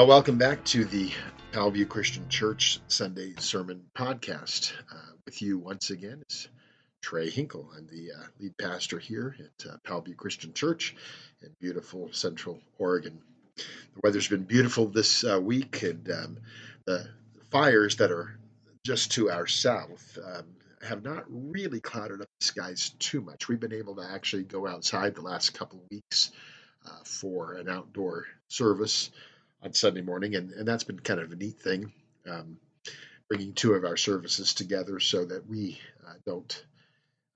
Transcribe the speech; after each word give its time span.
Well, 0.00 0.06
welcome 0.06 0.38
back 0.38 0.64
to 0.64 0.86
the 0.86 1.12
Powell 1.52 1.70
Butte 1.70 1.90
Christian 1.90 2.26
Church 2.30 2.80
Sunday 2.88 3.34
Sermon 3.38 3.84
Podcast. 3.94 4.72
Uh, 4.90 5.12
with 5.26 5.42
you 5.42 5.58
once 5.58 5.90
again 5.90 6.22
is 6.30 6.48
Trey 7.02 7.28
Hinkle. 7.28 7.70
I'm 7.76 7.86
the 7.86 8.12
uh, 8.12 8.24
lead 8.38 8.56
pastor 8.56 8.98
here 8.98 9.36
at 9.38 9.66
uh, 9.70 9.76
Powell 9.84 10.00
Butte 10.00 10.16
Christian 10.16 10.54
Church 10.54 10.96
in 11.42 11.50
beautiful 11.60 12.08
Central 12.12 12.62
Oregon. 12.78 13.20
The 13.56 14.00
weather's 14.02 14.26
been 14.26 14.44
beautiful 14.44 14.86
this 14.86 15.22
uh, 15.22 15.38
week, 15.38 15.82
and 15.82 16.10
um, 16.10 16.38
the 16.86 17.06
fires 17.50 17.96
that 17.96 18.10
are 18.10 18.38
just 18.86 19.12
to 19.12 19.30
our 19.30 19.46
south 19.46 20.18
um, 20.24 20.44
have 20.80 21.04
not 21.04 21.26
really 21.28 21.80
clouded 21.80 22.22
up 22.22 22.28
the 22.40 22.46
skies 22.46 22.94
too 23.00 23.20
much. 23.20 23.48
We've 23.48 23.60
been 23.60 23.74
able 23.74 23.96
to 23.96 24.08
actually 24.10 24.44
go 24.44 24.66
outside 24.66 25.14
the 25.14 25.20
last 25.20 25.52
couple 25.52 25.78
of 25.80 25.90
weeks 25.90 26.32
uh, 26.86 27.04
for 27.04 27.52
an 27.52 27.68
outdoor 27.68 28.24
service 28.48 29.10
on 29.62 29.72
Sunday 29.72 30.00
morning, 30.00 30.34
and, 30.34 30.52
and 30.52 30.66
that's 30.66 30.84
been 30.84 31.00
kind 31.00 31.20
of 31.20 31.32
a 31.32 31.36
neat 31.36 31.60
thing, 31.60 31.92
um, 32.28 32.58
bringing 33.28 33.52
two 33.52 33.74
of 33.74 33.84
our 33.84 33.96
services 33.96 34.54
together 34.54 35.00
so 35.00 35.24
that 35.24 35.46
we 35.46 35.78
uh, 36.06 36.14
don't 36.26 36.64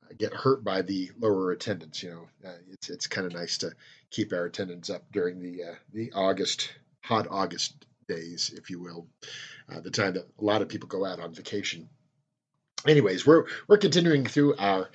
uh, 0.05 0.15
get 0.19 0.33
hurt 0.33 0.65
by 0.65 0.83
the 0.83 1.11
lower 1.19 1.53
attendance. 1.53 2.03
You 2.03 2.11
know, 2.11 2.49
uh, 2.49 2.57
it's 2.71 2.91
it's 2.91 3.07
kind 3.07 3.27
of 3.27 3.35
nice 3.35 3.59
to 3.59 3.73
keep 4.11 4.33
our 4.33 4.47
attendance 4.47 4.91
up 4.91 5.05
during 5.13 5.41
the 5.41 5.65
uh, 5.65 5.75
the 5.93 6.13
August 6.13 6.73
hot 7.03 7.27
August 7.31 7.85
days, 8.09 8.53
if 8.57 8.71
you 8.71 8.81
will, 8.81 9.07
uh, 9.73 9.81
the 9.81 9.91
time 9.91 10.15
that 10.15 10.29
a 10.39 10.45
lot 10.45 10.63
of 10.63 10.69
people 10.69 10.89
go 10.89 11.05
out 11.05 11.21
on 11.21 11.35
vacation. 11.35 11.89
Anyways, 12.87 13.27
we're 13.27 13.47
we're 13.69 13.79
continuing 13.79 14.25
through 14.25 14.57
our 14.57 14.91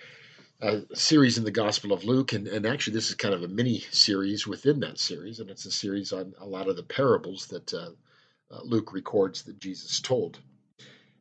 a 0.62 0.82
series 0.94 1.38
in 1.38 1.46
the 1.46 1.52
Gospel 1.52 1.94
of 1.94 2.04
Luke, 2.04 2.34
and, 2.34 2.48
and 2.48 2.66
actually 2.66 2.94
this 2.94 3.10
is 3.10 3.16
kind 3.16 3.34
of 3.34 3.44
a 3.44 3.48
mini 3.48 3.80
series 3.92 4.46
within 4.46 4.82
that 4.82 5.00
series, 5.00 5.40
and 5.40 5.50
it's 5.50 5.66
a 5.66 5.72
series 5.72 6.12
on 6.12 6.34
a 6.40 6.46
lot 6.46 6.68
of 6.68 6.76
the 6.76 6.84
parables 6.84 7.48
that 7.48 7.74
uh, 7.74 7.90
uh, 8.52 8.62
Luke 8.64 8.94
records 8.94 9.44
that 9.44 9.60
Jesus 9.60 10.02
told. 10.02 10.40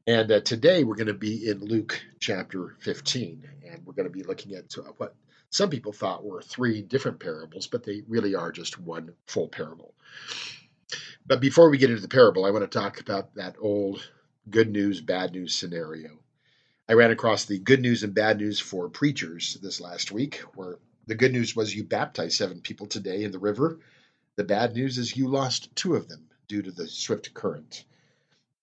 And 0.06 0.32
uh, 0.32 0.40
today 0.40 0.82
we're 0.84 0.96
going 0.96 1.06
to 1.06 1.14
be 1.14 1.48
in 1.48 1.60
Luke 1.60 2.00
chapter 2.18 2.74
15, 2.80 3.48
and 3.70 3.86
we're 3.86 3.92
going 3.92 4.08
to 4.08 4.12
be 4.12 4.24
looking 4.24 4.54
at 4.54 4.72
what 4.96 5.14
some 5.50 5.70
people 5.70 5.92
thought 5.92 6.24
were 6.24 6.42
three 6.42 6.82
different 6.82 7.20
parables, 7.20 7.66
but 7.66 7.84
they 7.84 8.02
really 8.08 8.34
are 8.34 8.50
just 8.50 8.80
one 8.80 9.12
full 9.26 9.48
parable. 9.48 9.94
But 11.26 11.40
before 11.40 11.70
we 11.70 11.78
get 11.78 11.90
into 11.90 12.02
the 12.02 12.08
parable, 12.08 12.44
I 12.44 12.50
want 12.50 12.70
to 12.70 12.78
talk 12.78 13.00
about 13.00 13.34
that 13.36 13.56
old 13.60 14.10
good 14.50 14.70
news, 14.70 15.00
bad 15.00 15.32
news 15.32 15.54
scenario. 15.54 16.18
I 16.90 16.94
ran 16.94 17.10
across 17.10 17.44
the 17.44 17.58
good 17.58 17.82
news 17.82 18.02
and 18.02 18.14
bad 18.14 18.38
news 18.38 18.58
for 18.58 18.88
preachers 18.88 19.58
this 19.60 19.78
last 19.78 20.10
week, 20.10 20.36
where 20.54 20.78
the 21.06 21.14
good 21.14 21.32
news 21.32 21.54
was 21.54 21.74
you 21.74 21.84
baptized 21.84 22.38
seven 22.38 22.62
people 22.62 22.86
today 22.86 23.24
in 23.24 23.30
the 23.30 23.38
river. 23.38 23.80
The 24.36 24.44
bad 24.44 24.74
news 24.74 24.96
is 24.96 25.14
you 25.14 25.28
lost 25.28 25.76
two 25.76 25.96
of 25.96 26.08
them 26.08 26.30
due 26.46 26.62
to 26.62 26.70
the 26.70 26.88
swift 26.88 27.34
current. 27.34 27.84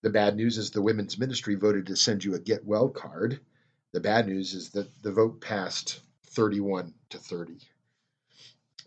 The 0.01 0.09
bad 0.09 0.35
news 0.35 0.57
is 0.57 0.71
the 0.71 0.81
women's 0.81 1.19
ministry 1.19 1.53
voted 1.53 1.85
to 1.85 1.95
send 1.95 2.23
you 2.23 2.33
a 2.33 2.39
get 2.39 2.65
well 2.65 2.89
card. 2.89 3.41
The 3.91 3.99
bad 3.99 4.25
news 4.25 4.55
is 4.55 4.71
that 4.71 5.03
the 5.03 5.11
vote 5.11 5.39
passed 5.39 6.01
31 6.29 6.95
to 7.11 7.19
30. 7.19 7.59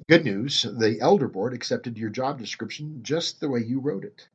Good 0.08 0.24
news, 0.24 0.62
the 0.62 0.98
elder 1.00 1.28
board 1.28 1.54
accepted 1.54 1.96
your 1.96 2.10
job 2.10 2.40
description 2.40 3.04
just 3.04 3.38
the 3.38 3.48
way 3.48 3.60
you 3.60 3.78
wrote 3.78 4.04
it. 4.04 4.28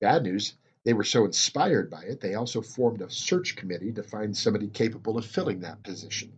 Bad 0.00 0.24
news, 0.24 0.54
they 0.84 0.92
were 0.92 1.04
so 1.04 1.24
inspired 1.24 1.90
by 1.90 2.02
it, 2.04 2.20
they 2.20 2.34
also 2.34 2.62
formed 2.62 3.02
a 3.02 3.10
search 3.10 3.56
committee 3.56 3.92
to 3.92 4.02
find 4.02 4.36
somebody 4.36 4.68
capable 4.68 5.18
of 5.18 5.26
filling 5.26 5.60
that 5.60 5.82
position. 5.82 6.32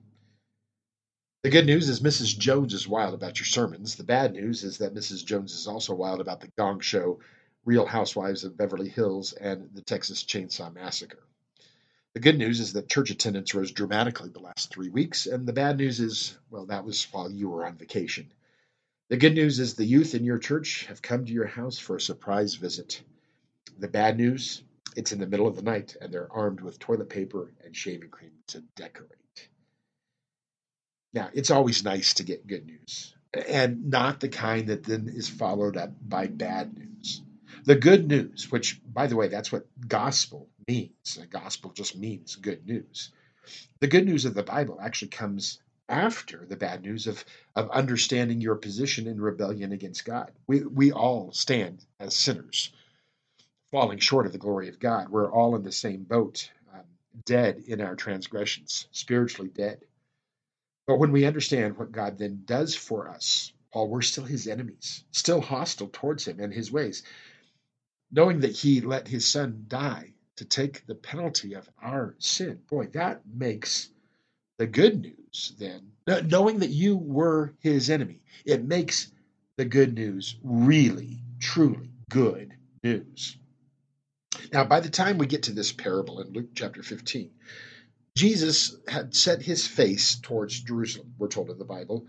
The 1.42 1.50
good 1.50 1.66
news 1.66 1.88
is 1.88 2.00
Mrs. 2.00 2.38
Jones 2.38 2.72
is 2.72 2.86
wild 2.86 3.14
about 3.14 3.38
your 3.38 3.46
sermons. 3.46 3.96
The 3.96 4.04
bad 4.04 4.32
news 4.32 4.62
is 4.62 4.78
that 4.78 4.94
Mrs. 4.94 5.24
Jones 5.24 5.52
is 5.52 5.66
also 5.66 5.94
wild 5.94 6.20
about 6.20 6.40
the 6.40 6.52
Gong 6.56 6.80
Show, 6.80 7.20
Real 7.64 7.86
Housewives 7.86 8.44
of 8.44 8.56
Beverly 8.56 8.88
Hills, 8.88 9.32
and 9.32 9.68
the 9.74 9.82
Texas 9.82 10.22
Chainsaw 10.22 10.72
Massacre. 10.72 11.22
The 12.14 12.20
good 12.20 12.38
news 12.38 12.60
is 12.60 12.74
that 12.74 12.88
church 12.88 13.10
attendance 13.10 13.54
rose 13.54 13.72
dramatically 13.72 14.28
the 14.28 14.40
last 14.40 14.70
three 14.70 14.90
weeks, 14.90 15.26
and 15.26 15.46
the 15.46 15.52
bad 15.52 15.78
news 15.78 15.98
is, 15.98 16.36
well, 16.50 16.66
that 16.66 16.84
was 16.84 17.04
while 17.12 17.30
you 17.30 17.48
were 17.48 17.64
on 17.64 17.76
vacation. 17.76 18.30
The 19.08 19.16
good 19.16 19.34
news 19.34 19.58
is 19.58 19.74
the 19.74 19.84
youth 19.84 20.14
in 20.14 20.24
your 20.24 20.38
church 20.38 20.86
have 20.86 21.02
come 21.02 21.24
to 21.24 21.32
your 21.32 21.46
house 21.46 21.78
for 21.78 21.96
a 21.96 22.00
surprise 22.00 22.54
visit. 22.54 23.02
The 23.78 23.88
bad 23.88 24.16
news 24.16 24.62
it's 24.96 25.12
in 25.12 25.18
the 25.18 25.26
middle 25.26 25.46
of 25.46 25.56
the 25.56 25.62
night 25.62 25.96
and 26.00 26.12
they're 26.12 26.32
armed 26.32 26.60
with 26.60 26.78
toilet 26.78 27.08
paper 27.08 27.52
and 27.64 27.74
shaving 27.74 28.10
cream 28.10 28.32
to 28.48 28.62
decorate. 28.76 29.48
Now, 31.14 31.30
it's 31.34 31.50
always 31.50 31.84
nice 31.84 32.14
to 32.14 32.24
get 32.24 32.46
good 32.46 32.66
news 32.66 33.14
and 33.48 33.90
not 33.90 34.20
the 34.20 34.28
kind 34.28 34.68
that 34.68 34.84
then 34.84 35.10
is 35.14 35.28
followed 35.28 35.76
up 35.76 35.92
by 36.06 36.26
bad 36.26 36.76
news. 36.76 37.22
The 37.64 37.74
good 37.74 38.08
news, 38.08 38.50
which, 38.50 38.80
by 38.84 39.06
the 39.06 39.16
way, 39.16 39.28
that's 39.28 39.52
what 39.52 39.66
gospel 39.88 40.48
means. 40.68 41.16
The 41.18 41.26
gospel 41.26 41.70
just 41.72 41.96
means 41.96 42.36
good 42.36 42.66
news. 42.66 43.10
The 43.80 43.88
good 43.88 44.06
news 44.06 44.24
of 44.24 44.34
the 44.34 44.42
Bible 44.42 44.78
actually 44.80 45.08
comes 45.08 45.60
after 45.88 46.46
the 46.46 46.56
bad 46.56 46.82
news 46.82 47.06
of, 47.06 47.24
of 47.54 47.70
understanding 47.70 48.40
your 48.40 48.54
position 48.54 49.06
in 49.06 49.20
rebellion 49.20 49.72
against 49.72 50.04
God. 50.04 50.30
We, 50.46 50.62
we 50.62 50.92
all 50.92 51.32
stand 51.32 51.84
as 52.00 52.16
sinners 52.16 52.72
falling 53.72 53.98
short 53.98 54.26
of 54.26 54.32
the 54.32 54.38
glory 54.38 54.68
of 54.68 54.78
God. 54.78 55.08
We're 55.08 55.32
all 55.32 55.56
in 55.56 55.64
the 55.64 55.72
same 55.72 56.04
boat, 56.04 56.50
um, 56.72 56.84
dead 57.24 57.64
in 57.66 57.80
our 57.80 57.96
transgressions, 57.96 58.86
spiritually 58.92 59.50
dead. 59.52 59.80
But 60.86 60.98
when 60.98 61.10
we 61.10 61.24
understand 61.24 61.76
what 61.76 61.90
God 61.90 62.18
then 62.18 62.42
does 62.44 62.74
for 62.74 63.08
us, 63.08 63.52
Paul, 63.72 63.88
we're 63.88 64.02
still 64.02 64.24
his 64.24 64.46
enemies, 64.46 65.04
still 65.10 65.40
hostile 65.40 65.88
towards 65.90 66.28
him 66.28 66.38
and 66.38 66.52
his 66.52 66.70
ways. 66.70 67.02
Knowing 68.10 68.40
that 68.40 68.54
he 68.54 68.82
let 68.82 69.08
his 69.08 69.26
son 69.26 69.64
die 69.68 70.12
to 70.36 70.44
take 70.44 70.86
the 70.86 70.94
penalty 70.94 71.54
of 71.54 71.66
our 71.80 72.14
sin, 72.18 72.60
boy, 72.68 72.86
that 72.88 73.22
makes 73.26 73.88
the 74.58 74.66
good 74.66 75.00
news 75.00 75.54
then. 75.58 75.92
Knowing 76.28 76.58
that 76.58 76.70
you 76.70 76.96
were 76.96 77.54
his 77.60 77.88
enemy, 77.88 78.20
it 78.44 78.62
makes 78.62 79.10
the 79.56 79.64
good 79.64 79.94
news 79.94 80.36
really, 80.42 81.22
truly 81.40 81.90
good 82.10 82.52
news. 82.82 83.38
Now, 84.52 84.64
by 84.64 84.80
the 84.80 84.90
time 84.90 85.16
we 85.16 85.26
get 85.26 85.44
to 85.44 85.52
this 85.52 85.72
parable 85.72 86.20
in 86.20 86.32
Luke 86.32 86.50
chapter 86.54 86.82
15, 86.82 87.30
Jesus 88.14 88.76
had 88.86 89.14
set 89.14 89.40
his 89.40 89.66
face 89.66 90.16
towards 90.16 90.60
Jerusalem, 90.60 91.14
we're 91.18 91.28
told 91.28 91.48
in 91.48 91.58
the 91.58 91.64
Bible. 91.64 92.06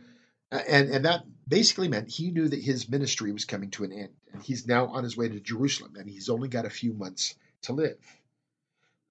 And, 0.51 0.89
and 0.89 1.05
that 1.05 1.23
basically 1.47 1.87
meant 1.87 2.09
he 2.09 2.31
knew 2.31 2.49
that 2.49 2.61
his 2.61 2.89
ministry 2.89 3.31
was 3.31 3.45
coming 3.45 3.71
to 3.71 3.85
an 3.85 3.93
end. 3.93 4.09
And 4.33 4.43
he's 4.43 4.67
now 4.67 4.87
on 4.87 5.03
his 5.05 5.15
way 5.15 5.29
to 5.29 5.39
Jerusalem, 5.39 5.93
and 5.97 6.09
he's 6.09 6.29
only 6.29 6.49
got 6.49 6.65
a 6.65 6.69
few 6.69 6.93
months 6.93 7.35
to 7.63 7.73
live. 7.73 7.97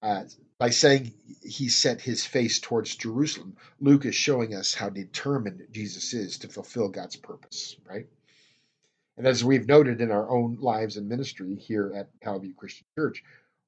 Uh, 0.03 0.25
by 0.59 0.69
saying 0.69 1.13
he 1.41 1.69
set 1.69 2.01
his 2.01 2.25
face 2.25 2.59
towards 2.59 2.95
Jerusalem, 2.95 3.55
Luke 3.79 4.05
is 4.05 4.15
showing 4.15 4.53
us 4.53 4.73
how 4.73 4.89
determined 4.89 5.65
Jesus 5.71 6.13
is 6.13 6.37
to 6.39 6.49
fulfill 6.49 6.89
God's 6.89 7.15
purpose, 7.15 7.77
right? 7.89 8.07
And 9.17 9.27
as 9.27 9.43
we've 9.43 9.67
noted 9.67 10.01
in 10.01 10.11
our 10.11 10.29
own 10.29 10.57
lives 10.59 10.97
and 10.97 11.07
ministry 11.07 11.55
here 11.55 11.93
at 11.95 12.19
Powell 12.19 12.39
Butte 12.39 12.57
Christian 12.57 12.87
Church, 12.95 13.23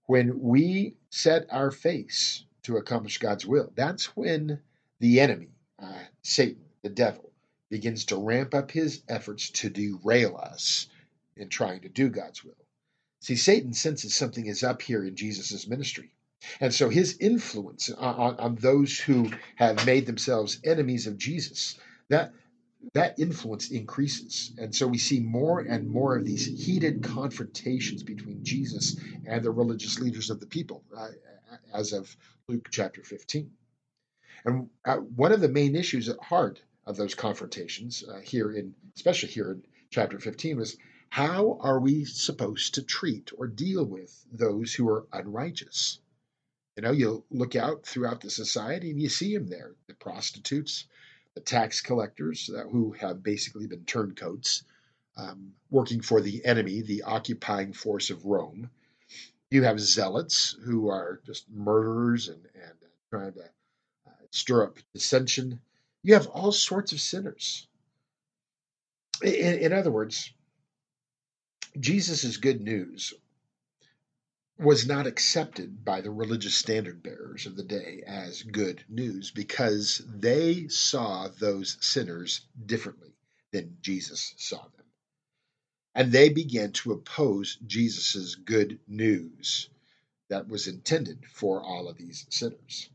when 0.07 0.39
we 0.41 0.95
set 1.09 1.47
our 1.51 1.72
face 1.72 2.44
to 2.63 2.78
accomplish 2.78 3.19
God's 3.19 3.45
will, 3.45 3.72
that's 3.75 4.16
when 4.16 4.59
the 5.00 5.19
enemy, 5.19 5.50
uh, 5.79 6.00
Satan, 6.23 6.66
the 6.81 6.89
devil, 6.89 7.31
begins 7.69 8.06
to 8.06 8.17
ramp 8.17 8.53
up 8.53 8.72
his 8.72 9.01
efforts 9.07 9.50
to 9.50 9.69
derail 9.69 10.38
us 10.38 10.88
in 11.35 11.50
trying 11.50 11.81
to 11.81 11.89
do 11.89 12.09
God's 12.09 12.44
will. 12.44 12.53
See, 13.19 13.35
Satan 13.35 13.73
senses 13.73 14.16
something 14.16 14.45
is 14.45 14.63
up 14.63 14.81
here 14.81 15.03
in 15.03 15.16
Jesus' 15.16 15.67
ministry. 15.67 16.12
And 16.59 16.73
so 16.73 16.89
his 16.89 17.17
influence 17.19 17.89
on, 17.89 18.16
on, 18.16 18.35
on 18.38 18.56
those 18.56 19.00
who 19.00 19.31
have 19.56 19.85
made 19.85 20.06
themselves 20.06 20.59
enemies 20.63 21.07
of 21.07 21.17
Jesus, 21.17 21.77
that 22.09 22.33
that 22.93 23.19
influence 23.19 23.71
increases. 23.71 24.51
And 24.57 24.73
so 24.75 24.87
we 24.87 24.97
see 24.97 25.19
more 25.19 25.59
and 25.59 25.89
more 25.89 26.17
of 26.17 26.25
these 26.25 26.45
heated 26.45 27.03
confrontations 27.03 28.03
between 28.03 28.43
Jesus 28.43 28.97
and 29.25 29.43
the 29.43 29.51
religious 29.51 29.99
leaders 29.99 30.29
of 30.29 30.39
the 30.39 30.47
people, 30.47 30.83
uh, 30.95 31.09
as 31.73 31.93
of 31.93 32.15
Luke 32.47 32.69
chapter 32.71 33.03
15. 33.03 33.51
And 34.45 34.69
uh, 34.85 34.97
one 34.97 35.31
of 35.31 35.41
the 35.41 35.49
main 35.49 35.75
issues 35.75 36.09
at 36.09 36.19
heart 36.19 36.61
of 36.85 36.97
those 36.97 37.15
confrontations, 37.15 38.03
uh, 38.03 38.19
here 38.19 38.51
in, 38.51 38.75
especially 38.95 39.29
here 39.29 39.51
in 39.51 39.63
chapter 39.89 40.19
15, 40.19 40.57
was 40.57 40.77
how 41.09 41.57
are 41.61 41.79
we 41.79 42.05
supposed 42.05 42.75
to 42.75 42.83
treat 42.83 43.31
or 43.37 43.47
deal 43.47 43.85
with 43.85 44.25
those 44.31 44.73
who 44.73 44.87
are 44.89 45.07
unrighteous? 45.13 45.99
You 46.75 46.83
know, 46.83 46.91
you 46.91 47.23
look 47.31 47.55
out 47.55 47.85
throughout 47.85 48.21
the 48.21 48.29
society 48.29 48.91
and 48.91 49.01
you 49.01 49.09
see 49.09 49.35
them 49.35 49.47
there 49.47 49.75
the 49.87 49.93
prostitutes, 49.93 50.85
the 51.35 51.41
tax 51.41 51.81
collectors 51.81 52.49
who 52.71 52.93
have 52.93 53.21
basically 53.21 53.67
been 53.67 53.83
turncoats, 53.85 54.63
um, 55.17 55.51
working 55.69 56.01
for 56.01 56.21
the 56.21 56.43
enemy, 56.45 56.81
the 56.81 57.03
occupying 57.03 57.73
force 57.73 58.09
of 58.09 58.25
Rome. 58.25 58.69
You 59.51 59.63
have 59.63 59.79
zealots 59.79 60.57
who 60.65 60.89
are 60.89 61.21
just 61.25 61.49
murderers 61.49 62.29
and, 62.29 62.43
and 62.55 62.73
trying 63.09 63.33
to 63.33 63.41
uh, 63.41 64.11
stir 64.31 64.63
up 64.63 64.77
dissension. 64.93 65.59
You 66.03 66.13
have 66.13 66.27
all 66.27 66.51
sorts 66.51 66.93
of 66.93 67.01
sinners. 67.01 67.67
In, 69.21 69.59
in 69.59 69.73
other 69.73 69.91
words, 69.91 70.33
Jesus' 71.79 72.23
is 72.23 72.37
good 72.37 72.61
news 72.61 73.13
was 74.57 74.88
not 74.88 75.06
accepted 75.06 75.84
by 75.84 76.00
the 76.00 76.12
religious 76.12 76.56
standard 76.56 77.04
bearers 77.04 77.46
of 77.46 77.57
the 77.57 77.63
day 77.63 78.04
as 78.07 78.42
good 78.42 78.84
news 78.88 79.31
because 79.31 80.02
they 80.07 80.68
saw 80.69 81.28
those 81.28 81.78
sinners 81.81 82.42
differently 82.66 83.13
than 83.52 83.78
Jesus 83.81 84.34
saw 84.38 84.62
them. 84.62 84.86
And 85.94 86.12
they 86.12 86.30
began 86.30 86.72
to 86.74 86.94
oppose 86.94 87.57
Jesus' 87.66 88.36
good 88.36 88.80
news 88.88 89.69
that 90.30 90.48
was 90.48 90.68
intended 90.68 91.25
for 91.31 91.62
all 91.62 91.88
of 91.88 91.98
these 91.98 92.25
sinners. 92.30 92.90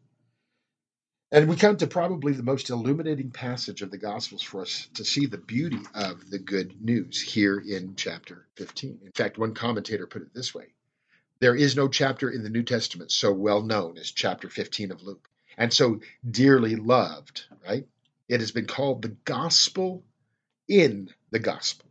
And 1.33 1.49
we 1.49 1.57
come 1.57 1.77
to 1.77 1.87
probably 1.87 2.33
the 2.33 2.43
most 2.43 2.71
illuminating 2.71 3.31
passage 3.31 3.83
of 3.83 3.91
the 3.91 3.99
Gospels 3.99 4.43
for 4.43 4.63
us 4.63 4.89
to 4.95 5.05
see 5.05 5.27
the 5.27 5.39
beauty 5.39 5.79
of 5.95 6.29
the 6.29 6.41
good 6.41 6.83
news 6.83 7.21
here 7.21 7.59
in 7.61 7.95
chapter 7.97 8.47
15. 8.57 9.01
In 9.05 9.13
fact, 9.13 9.39
one 9.39 9.55
commentator 9.55 10.07
put 10.07 10.23
it 10.23 10.35
this 10.35 10.55
way 10.55 10.73
There 11.41 11.57
is 11.57 11.75
no 11.75 11.89
chapter 11.89 12.29
in 12.29 12.43
the 12.43 12.51
New 12.51 12.63
Testament 12.63 13.11
so 13.11 13.33
well 13.33 13.63
known 13.63 13.97
as 13.97 14.13
chapter 14.13 14.51
15 14.51 14.91
of 14.91 15.03
Luke, 15.03 15.27
and 15.57 15.73
so 15.73 16.03
dearly 16.31 16.77
loved, 16.77 17.47
right? 17.67 17.89
It 18.29 18.41
has 18.41 18.51
been 18.51 18.67
called 18.67 19.01
the 19.01 19.17
gospel 19.25 20.05
in 20.69 21.09
the 21.31 21.39
gospel, 21.39 21.89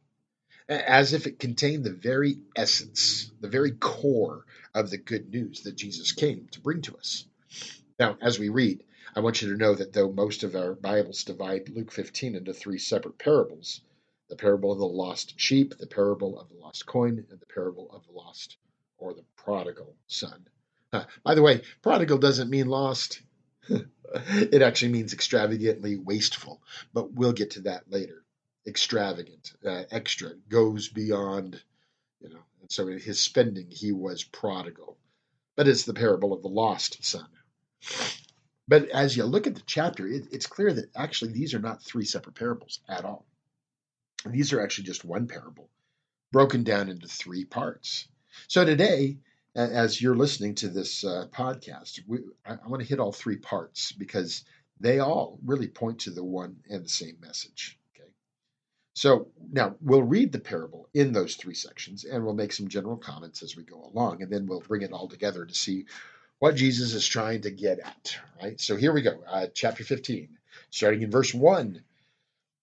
as 0.67 1.13
if 1.13 1.25
it 1.25 1.39
contained 1.39 1.83
the 1.83 1.91
very 1.91 2.37
essence, 2.55 3.31
the 3.41 3.47
very 3.47 3.71
core 3.71 4.45
of 4.75 4.91
the 4.91 4.99
good 4.99 5.31
news 5.31 5.61
that 5.61 5.75
Jesus 5.75 6.11
came 6.11 6.47
to 6.51 6.61
bring 6.61 6.83
to 6.83 6.95
us. 6.97 7.25
Now, 7.99 8.19
as 8.21 8.37
we 8.37 8.49
read, 8.49 8.83
I 9.15 9.21
want 9.21 9.41
you 9.41 9.49
to 9.49 9.57
know 9.57 9.73
that 9.73 9.93
though 9.93 10.11
most 10.11 10.43
of 10.43 10.55
our 10.55 10.75
Bibles 10.75 11.23
divide 11.23 11.69
Luke 11.69 11.91
15 11.91 12.35
into 12.35 12.53
three 12.53 12.77
separate 12.77 13.17
parables 13.17 13.81
the 14.29 14.35
parable 14.35 14.71
of 14.71 14.77
the 14.77 14.85
lost 14.85 15.39
sheep, 15.39 15.75
the 15.79 15.87
parable 15.87 16.39
of 16.39 16.49
the 16.49 16.55
lost 16.55 16.85
coin, 16.85 17.25
and 17.31 17.39
the 17.39 17.47
parable 17.47 17.89
of 17.91 18.05
the 18.05 18.13
lost 18.13 18.57
or 18.99 19.13
the 19.13 19.23
prodigal 19.35 19.95
son. 20.07 20.47
By 21.23 21.35
the 21.35 21.41
way, 21.41 21.61
prodigal 21.81 22.17
doesn't 22.17 22.49
mean 22.49 22.67
lost. 22.67 23.21
it 23.69 24.61
actually 24.61 24.91
means 24.91 25.13
extravagantly 25.13 25.97
wasteful, 25.97 26.61
but 26.93 27.13
we'll 27.13 27.33
get 27.33 27.51
to 27.51 27.61
that 27.61 27.89
later. 27.91 28.23
Extravagant, 28.67 29.53
uh, 29.65 29.83
extra, 29.91 30.31
goes 30.49 30.89
beyond, 30.89 31.61
you 32.19 32.29
know. 32.29 32.43
And 32.61 32.71
so 32.71 32.87
in 32.87 32.99
his 32.99 33.19
spending, 33.19 33.69
he 33.69 33.91
was 33.91 34.23
prodigal. 34.23 34.97
But 35.55 35.67
it's 35.67 35.85
the 35.85 35.93
parable 35.93 36.33
of 36.33 36.41
the 36.41 36.49
lost 36.49 37.03
son. 37.03 37.27
But 38.67 38.89
as 38.89 39.15
you 39.15 39.23
look 39.25 39.47
at 39.47 39.55
the 39.55 39.63
chapter, 39.65 40.07
it, 40.07 40.27
it's 40.31 40.47
clear 40.47 40.73
that 40.73 40.95
actually 40.95 41.33
these 41.33 41.53
are 41.53 41.59
not 41.59 41.83
three 41.83 42.05
separate 42.05 42.35
parables 42.35 42.79
at 42.87 43.05
all. 43.05 43.25
These 44.25 44.53
are 44.53 44.61
actually 44.61 44.85
just 44.85 45.05
one 45.05 45.27
parable 45.27 45.69
broken 46.31 46.63
down 46.63 46.89
into 46.89 47.07
three 47.07 47.45
parts. 47.45 48.07
So 48.47 48.65
today, 48.65 49.18
as 49.56 50.01
you're 50.01 50.15
listening 50.15 50.56
to 50.56 50.69
this 50.69 51.03
uh, 51.03 51.25
podcast, 51.31 52.00
we, 52.07 52.19
I, 52.45 52.53
I 52.53 52.68
want 52.68 52.81
to 52.81 52.88
hit 52.88 53.00
all 53.00 53.12
three 53.12 53.38
parts 53.38 53.91
because 53.91 54.44
they 54.80 55.00
all 55.00 55.39
really 55.45 55.68
point 55.68 56.00
to 56.00 56.12
the 56.12 56.24
one 56.24 56.57
and 56.69 56.83
the 56.83 56.89
same 56.89 57.18
message. 57.21 57.77
Okay. 57.95 58.09
So 58.94 59.27
now 59.51 59.75
we'll 59.81 60.03
read 60.03 60.31
the 60.31 60.39
parable 60.39 60.88
in 60.94 61.12
those 61.12 61.36
three 61.36 61.56
sections 61.56 62.06
and 62.06 62.24
we'll 62.24 62.33
make 62.33 62.53
some 62.53 62.69
general 62.69 62.97
comments 62.97 63.44
as 63.44 63.56
we 63.56 63.63
go 63.63 63.89
along, 63.94 64.21
and 64.21 64.31
then 64.31 64.45
we'll 64.45 64.62
bring 64.62 64.81
it 64.81 64.94
all 64.94 65.07
together 65.07 65.45
to 65.45 65.53
see 65.53 65.85
what 66.39 66.56
Jesus 66.56 66.94
is 66.94 67.06
trying 67.06 67.42
to 67.42 67.51
get 67.51 67.80
at, 67.80 68.18
right? 68.42 68.59
So 68.62 68.77
here 68.77 68.94
we 68.94 69.01
go, 69.01 69.21
uh, 69.27 69.47
chapter 69.53 69.83
15, 69.83 70.38
starting 70.69 71.01
in 71.01 71.12
verse 71.12 71.33
1. 71.33 71.83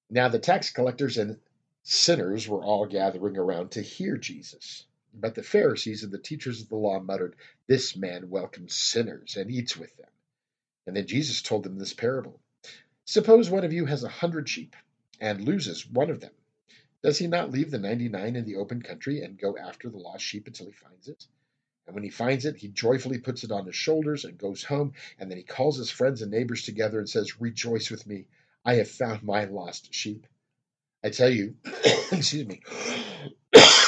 Now 0.08 0.28
the 0.28 0.38
tax 0.38 0.70
collectors 0.70 1.18
and 1.18 1.38
sinners 1.82 2.48
were 2.48 2.64
all 2.64 2.86
gathering 2.86 3.36
around 3.36 3.72
to 3.72 3.82
hear 3.82 4.16
Jesus. 4.16 4.86
But 5.18 5.34
the 5.34 5.42
Pharisees 5.42 6.02
and 6.02 6.12
the 6.12 6.18
teachers 6.18 6.60
of 6.60 6.68
the 6.68 6.76
law 6.76 7.00
muttered, 7.00 7.36
This 7.66 7.96
man 7.96 8.28
welcomes 8.28 8.74
sinners 8.74 9.36
and 9.36 9.50
eats 9.50 9.76
with 9.76 9.96
them. 9.96 10.10
And 10.86 10.94
then 10.94 11.06
Jesus 11.06 11.40
told 11.42 11.64
them 11.64 11.78
this 11.78 11.94
parable 11.94 12.40
Suppose 13.06 13.48
one 13.48 13.64
of 13.64 13.72
you 13.72 13.86
has 13.86 14.04
a 14.04 14.08
hundred 14.08 14.48
sheep 14.48 14.76
and 15.20 15.40
loses 15.44 15.86
one 15.88 16.10
of 16.10 16.20
them. 16.20 16.32
Does 17.02 17.18
he 17.18 17.28
not 17.28 17.50
leave 17.50 17.70
the 17.70 17.78
ninety 17.78 18.08
nine 18.08 18.36
in 18.36 18.44
the 18.44 18.56
open 18.56 18.82
country 18.82 19.22
and 19.22 19.38
go 19.38 19.56
after 19.56 19.88
the 19.88 19.96
lost 19.96 20.24
sheep 20.24 20.46
until 20.46 20.66
he 20.66 20.72
finds 20.72 21.08
it? 21.08 21.26
And 21.86 21.94
when 21.94 22.04
he 22.04 22.10
finds 22.10 22.44
it, 22.44 22.56
he 22.56 22.68
joyfully 22.68 23.18
puts 23.18 23.44
it 23.44 23.52
on 23.52 23.64
his 23.66 23.76
shoulders 23.76 24.24
and 24.24 24.36
goes 24.36 24.64
home. 24.64 24.92
And 25.18 25.30
then 25.30 25.38
he 25.38 25.44
calls 25.44 25.78
his 25.78 25.90
friends 25.90 26.20
and 26.20 26.30
neighbors 26.30 26.64
together 26.64 26.98
and 26.98 27.08
says, 27.08 27.40
Rejoice 27.40 27.90
with 27.90 28.06
me. 28.06 28.26
I 28.64 28.74
have 28.74 28.90
found 28.90 29.22
my 29.22 29.44
lost 29.44 29.94
sheep. 29.94 30.26
I 31.04 31.10
tell 31.10 31.30
you, 31.30 31.54
excuse 32.12 32.46
me, 32.46 32.62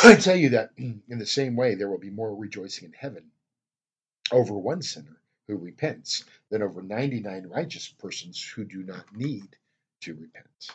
I 0.03 0.15
tell 0.15 0.37
you 0.37 0.51
that 0.51 0.71
in 0.79 1.03
the 1.19 1.27
same 1.27 1.57
way, 1.57 1.75
there 1.75 1.89
will 1.89 1.99
be 1.99 2.11
more 2.11 2.35
rejoicing 2.35 2.85
in 2.87 2.93
heaven 2.93 3.25
over 4.31 4.55
one 4.55 4.83
sinner 4.83 5.21
who 5.47 5.57
repents 5.57 6.25
than 6.51 6.63
over 6.63 6.83
99 6.83 7.47
righteous 7.47 7.89
persons 7.89 8.43
who 8.43 8.65
do 8.65 8.83
not 8.83 9.05
need 9.17 9.57
to 10.03 10.15
repent. 10.15 10.71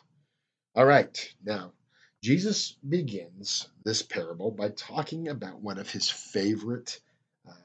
All 0.76 0.86
right, 0.86 1.34
now 1.44 1.74
Jesus 2.22 2.76
begins 2.88 3.68
this 3.84 4.02
parable 4.02 4.52
by 4.52 4.70
talking 4.70 5.28
about 5.28 5.62
one 5.62 5.78
of 5.78 5.90
his 5.90 6.10
favorite 6.10 7.00
um, 7.48 7.56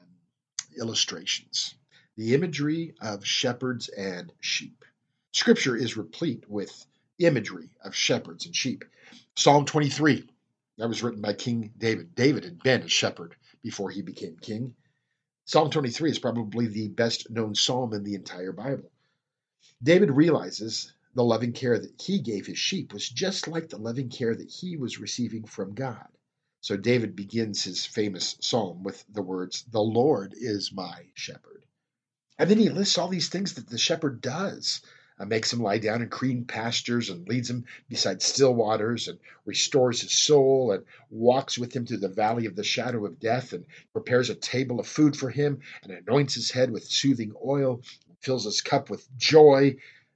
illustrations, 0.77 1.75
the 2.15 2.35
imagery 2.35 2.93
of 3.01 3.25
shepherds 3.25 3.89
and 3.89 4.31
sheep. 4.39 4.85
Scripture 5.33 5.75
is 5.75 5.97
replete 5.97 6.49
with 6.49 6.85
imagery 7.19 7.69
of 7.83 7.95
shepherds 7.95 8.45
and 8.45 8.55
sheep. 8.55 8.85
Psalm 9.35 9.65
23, 9.65 10.27
that 10.79 10.87
was 10.87 11.03
written 11.03 11.21
by 11.21 11.33
King 11.33 11.73
David. 11.77 12.15
David 12.15 12.45
had 12.45 12.63
been 12.63 12.83
a 12.83 12.87
shepherd 12.87 13.35
before 13.61 13.89
he 13.91 14.01
became 14.01 14.37
king. 14.37 14.73
Psalm 15.43 15.69
23 15.69 16.11
is 16.11 16.19
probably 16.19 16.67
the 16.67 16.87
best 16.87 17.29
known 17.29 17.53
psalm 17.53 17.93
in 17.93 18.03
the 18.03 18.15
entire 18.15 18.53
Bible. 18.53 18.89
David 19.83 20.09
realizes 20.11 20.93
the 21.15 21.23
loving 21.23 21.51
care 21.51 21.77
that 21.77 22.01
he 22.01 22.19
gave 22.19 22.45
his 22.45 22.57
sheep 22.57 22.93
was 22.93 23.09
just 23.09 23.47
like 23.47 23.67
the 23.67 23.77
loving 23.77 24.09
care 24.09 24.33
that 24.33 24.49
he 24.49 24.77
was 24.77 24.99
receiving 24.99 25.43
from 25.43 25.73
God. 25.73 26.07
So 26.61 26.77
David 26.77 27.15
begins 27.15 27.63
his 27.63 27.85
famous 27.85 28.37
psalm 28.39 28.83
with 28.83 29.03
the 29.09 29.21
words, 29.21 29.65
The 29.71 29.81
Lord 29.81 30.33
is 30.33 30.71
my 30.71 31.07
shepherd. 31.13 31.65
And 32.37 32.49
then 32.49 32.57
he 32.57 32.69
lists 32.69 32.97
all 32.97 33.09
these 33.09 33.29
things 33.29 33.55
that 33.55 33.67
the 33.67 33.77
shepherd 33.77 34.21
does. 34.21 34.81
Uh, 35.19 35.25
makes 35.25 35.51
him 35.51 35.61
lie 35.61 35.77
down 35.77 36.01
in 36.01 36.07
green 36.07 36.45
pastures 36.45 37.09
and 37.09 37.27
leads 37.27 37.49
him 37.49 37.65
beside 37.89 38.21
still 38.21 38.53
waters 38.53 39.09
and 39.09 39.19
restores 39.45 40.01
his 40.01 40.13
soul 40.13 40.71
and 40.71 40.85
walks 41.09 41.57
with 41.57 41.75
him 41.75 41.85
through 41.85 41.97
the 41.97 42.07
valley 42.07 42.45
of 42.45 42.55
the 42.55 42.63
shadow 42.63 43.05
of 43.05 43.19
death 43.19 43.51
and 43.51 43.65
prepares 43.91 44.29
a 44.29 44.35
table 44.35 44.79
of 44.79 44.87
food 44.87 45.17
for 45.17 45.29
him 45.29 45.59
and 45.83 45.91
anoints 45.91 46.35
his 46.35 46.51
head 46.51 46.71
with 46.71 46.85
soothing 46.85 47.33
oil 47.45 47.81
fills 48.21 48.45
his 48.45 48.61
cup 48.61 48.89
with 48.89 49.05
joy 49.17 49.75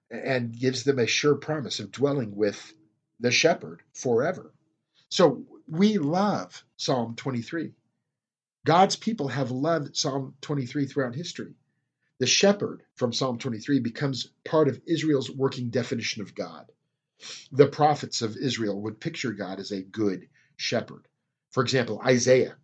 and 0.10 0.58
gives 0.58 0.84
them 0.84 1.00
a 1.00 1.08
sure 1.08 1.36
promise 1.36 1.80
of 1.80 1.92
dwelling 1.92 2.36
with 2.36 2.74
the 3.20 3.32
shepherd 3.32 3.82
forever. 3.94 4.54
So 5.10 5.44
we 5.68 5.98
love 5.98 6.64
Psalm 6.78 7.16
23. 7.16 7.72
God's 8.66 8.96
people 8.96 9.28
have 9.28 9.52
loved 9.52 9.96
Psalm 9.96 10.36
23 10.42 10.86
throughout 10.86 11.16
history. 11.16 11.56
The 12.20 12.28
shepherd 12.28 12.84
from 12.96 13.12
Psalm 13.12 13.40
23 13.40 13.80
becomes 13.80 14.28
part 14.46 14.68
of 14.68 14.82
Israel's 14.86 15.32
working 15.32 15.70
definition 15.70 16.22
of 16.22 16.36
God. 16.36 16.72
The 17.52 17.68
prophets 17.68 18.22
of 18.22 18.38
Israel 18.38 18.82
would 18.82 19.00
picture 19.00 19.32
God 19.32 19.60
as 19.60 19.72
a 19.72 19.82
good 19.82 20.30
shepherd. 20.56 21.08
For 21.52 21.64
example, 21.64 22.02
Isaiah 22.06 22.58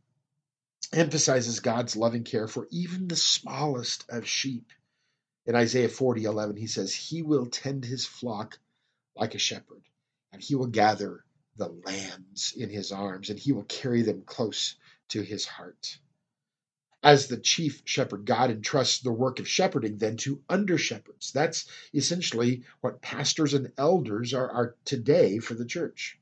emphasizes 0.94 1.60
God's 1.60 1.96
loving 1.96 2.24
care 2.24 2.48
for 2.48 2.68
even 2.72 3.08
the 3.08 3.15
smallest 3.15 4.06
of 4.10 4.27
sheep. 4.27 4.72
In 5.46 5.56
Isaiah 5.56 5.89
40 5.89 6.25
11, 6.25 6.58
he 6.58 6.68
says, 6.68 6.94
He 6.94 7.22
will 7.22 7.46
tend 7.46 7.86
his 7.86 8.06
flock 8.06 8.60
like 9.15 9.36
a 9.36 9.39
shepherd, 9.39 9.84
and 10.32 10.41
he 10.41 10.56
will 10.56 10.68
gather 10.68 11.25
the 11.56 11.70
lambs 11.70 12.53
in 12.56 12.70
his 12.70 12.91
arms, 12.91 13.29
and 13.29 13.39
he 13.39 13.51
will 13.51 13.63
carry 13.63 14.01
them 14.01 14.24
close 14.24 14.75
to 15.10 15.22
his 15.22 15.46
heart. 15.46 15.98
As 17.01 17.27
the 17.27 17.38
chief 17.38 17.82
shepherd, 17.86 18.25
God 18.25 18.51
entrusts 18.51 19.00
the 19.00 19.13
work 19.13 19.39
of 19.39 19.48
shepherding 19.48 19.98
then 19.98 20.18
to 20.18 20.44
under 20.50 20.77
shepherds. 20.77 21.32
That's 21.32 21.70
essentially 21.94 22.63
what 22.82 23.01
pastors 23.01 23.53
and 23.53 23.72
elders 23.77 24.34
are, 24.34 24.50
are 24.50 24.75
today 24.84 25.39
for 25.39 25.53
the 25.53 25.65
church. 25.65 26.20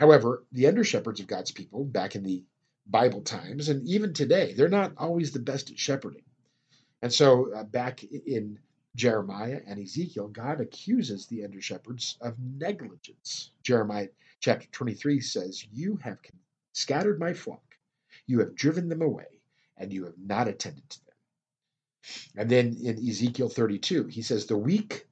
However, 0.00 0.44
the 0.50 0.66
under 0.66 0.82
shepherds 0.82 1.20
of 1.20 1.28
God's 1.28 1.52
people 1.52 1.84
back 1.84 2.16
in 2.16 2.24
the 2.24 2.44
Bible 2.86 3.22
times, 3.22 3.68
and 3.68 3.86
even 3.86 4.12
today, 4.14 4.52
they're 4.52 4.68
not 4.68 4.94
always 4.96 5.32
the 5.32 5.38
best 5.38 5.70
at 5.70 5.78
shepherding. 5.78 6.24
And 7.02 7.12
so, 7.12 7.52
uh, 7.52 7.64
back 7.64 8.02
in 8.02 8.58
Jeremiah 8.96 9.60
and 9.66 9.78
Ezekiel, 9.78 10.28
God 10.28 10.60
accuses 10.60 11.26
the 11.26 11.44
under 11.44 11.60
shepherds 11.60 12.16
of 12.20 12.38
negligence. 12.40 13.52
Jeremiah 13.62 14.08
chapter 14.40 14.66
23 14.72 15.20
says, 15.20 15.64
You 15.72 15.96
have 16.02 16.18
scattered 16.72 17.20
my 17.20 17.32
flock, 17.32 17.76
you 18.26 18.40
have 18.40 18.56
driven 18.56 18.88
them 18.88 19.02
away, 19.02 19.37
and 19.78 19.92
you 19.92 20.04
have 20.04 20.18
not 20.18 20.48
attended 20.48 20.88
to 20.90 20.98
them. 21.06 21.14
And 22.36 22.50
then 22.50 22.76
in 22.82 23.08
Ezekiel 23.08 23.48
32, 23.48 24.06
he 24.06 24.22
says, 24.22 24.46
The 24.46 24.56
weak 24.56 25.06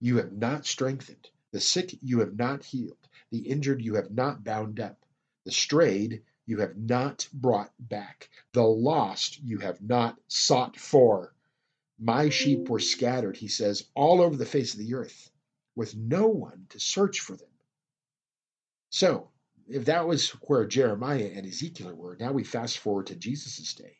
you 0.00 0.16
have 0.18 0.32
not 0.32 0.66
strengthened, 0.66 1.28
the 1.52 1.60
sick 1.60 1.96
you 2.02 2.20
have 2.20 2.36
not 2.36 2.64
healed, 2.64 3.08
the 3.30 3.40
injured 3.40 3.82
you 3.82 3.94
have 3.94 4.10
not 4.10 4.44
bound 4.44 4.80
up, 4.80 5.04
The 5.44 5.52
strayed 5.52 6.22
you 6.46 6.58
have 6.58 6.76
not 6.76 7.28
brought 7.32 7.72
back, 7.78 8.28
the 8.52 8.62
lost 8.62 9.40
you 9.40 9.58
have 9.58 9.80
not 9.80 10.18
sought 10.28 10.78
for. 10.78 11.34
My 11.98 12.30
sheep 12.30 12.68
were 12.68 12.80
scattered, 12.80 13.36
he 13.36 13.48
says, 13.48 13.88
all 13.94 14.20
over 14.20 14.36
the 14.36 14.46
face 14.46 14.74
of 14.74 14.80
the 14.80 14.94
earth, 14.94 15.30
with 15.76 15.96
no 15.96 16.26
one 16.26 16.66
to 16.70 16.80
search 16.80 17.20
for 17.20 17.36
them. 17.36 17.48
So, 18.90 19.31
if 19.68 19.84
that 19.86 20.06
was 20.06 20.30
where 20.46 20.66
Jeremiah 20.66 21.30
and 21.34 21.46
Ezekiel 21.46 21.94
were, 21.94 22.16
now 22.18 22.32
we 22.32 22.44
fast 22.44 22.78
forward 22.78 23.06
to 23.08 23.16
Jesus' 23.16 23.74
day. 23.74 23.96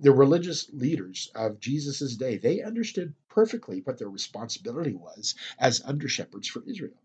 The 0.00 0.12
religious 0.12 0.70
leaders 0.72 1.30
of 1.34 1.58
Jesus' 1.60 2.16
day, 2.16 2.36
they 2.36 2.62
understood 2.62 3.14
perfectly 3.28 3.80
what 3.80 3.98
their 3.98 4.10
responsibility 4.10 4.94
was 4.94 5.34
as 5.58 5.82
under 5.84 6.08
shepherds 6.08 6.48
for 6.48 6.62
Israel. 6.66 7.00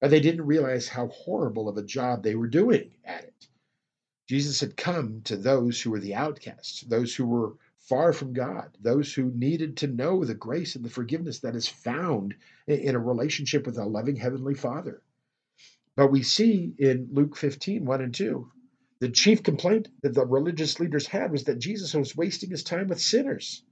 But 0.00 0.10
they 0.10 0.20
didn't 0.20 0.46
realize 0.46 0.88
how 0.88 1.08
horrible 1.08 1.68
of 1.68 1.76
a 1.76 1.82
job 1.82 2.22
they 2.22 2.34
were 2.34 2.48
doing 2.48 2.94
at 3.04 3.24
it. 3.24 3.48
Jesus 4.28 4.60
had 4.60 4.76
come 4.76 5.22
to 5.22 5.36
those 5.36 5.80
who 5.80 5.90
were 5.90 6.00
the 6.00 6.14
outcasts, 6.14 6.82
those 6.82 7.14
who 7.14 7.26
were 7.26 7.54
far 7.78 8.12
from 8.12 8.34
God, 8.34 8.76
those 8.80 9.12
who 9.14 9.30
needed 9.30 9.78
to 9.78 9.86
know 9.86 10.24
the 10.24 10.34
grace 10.34 10.76
and 10.76 10.84
the 10.84 10.90
forgiveness 10.90 11.40
that 11.40 11.56
is 11.56 11.66
found 11.66 12.34
in 12.66 12.94
a 12.94 12.98
relationship 12.98 13.66
with 13.66 13.78
a 13.78 13.84
loving 13.84 14.16
Heavenly 14.16 14.54
Father. 14.54 15.02
But 15.98 16.12
we 16.12 16.22
see 16.22 16.72
in 16.78 17.08
Luke 17.10 17.36
15, 17.36 17.84
1 17.84 18.00
and 18.00 18.14
2, 18.14 18.48
the 19.00 19.08
chief 19.08 19.42
complaint 19.42 19.88
that 20.02 20.14
the 20.14 20.24
religious 20.24 20.78
leaders 20.78 21.08
had 21.08 21.32
was 21.32 21.42
that 21.44 21.58
Jesus 21.58 21.92
was 21.92 22.16
wasting 22.16 22.50
his 22.50 22.62
time 22.62 22.86
with 22.86 23.00
sinners. 23.00 23.64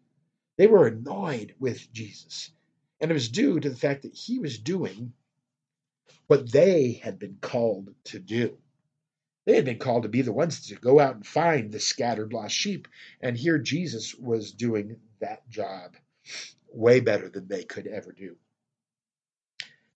They 0.56 0.66
were 0.66 0.88
annoyed 0.88 1.54
with 1.60 1.92
Jesus. 1.92 2.50
And 3.00 3.12
it 3.12 3.14
was 3.14 3.28
due 3.28 3.60
to 3.60 3.70
the 3.70 3.76
fact 3.76 4.02
that 4.02 4.16
he 4.16 4.40
was 4.40 4.58
doing 4.58 5.12
what 6.26 6.50
they 6.50 6.94
had 6.94 7.20
been 7.20 7.38
called 7.40 7.94
to 8.06 8.18
do. 8.18 8.58
They 9.44 9.54
had 9.54 9.64
been 9.64 9.78
called 9.78 10.02
to 10.02 10.08
be 10.08 10.22
the 10.22 10.32
ones 10.32 10.66
to 10.66 10.74
go 10.74 10.98
out 10.98 11.14
and 11.14 11.24
find 11.24 11.70
the 11.70 11.78
scattered 11.78 12.32
lost 12.32 12.56
sheep. 12.56 12.88
And 13.20 13.36
here 13.36 13.58
Jesus 13.58 14.16
was 14.16 14.50
doing 14.50 14.96
that 15.20 15.48
job 15.48 15.94
way 16.72 16.98
better 16.98 17.28
than 17.28 17.46
they 17.46 17.62
could 17.62 17.86
ever 17.86 18.10
do. 18.10 18.34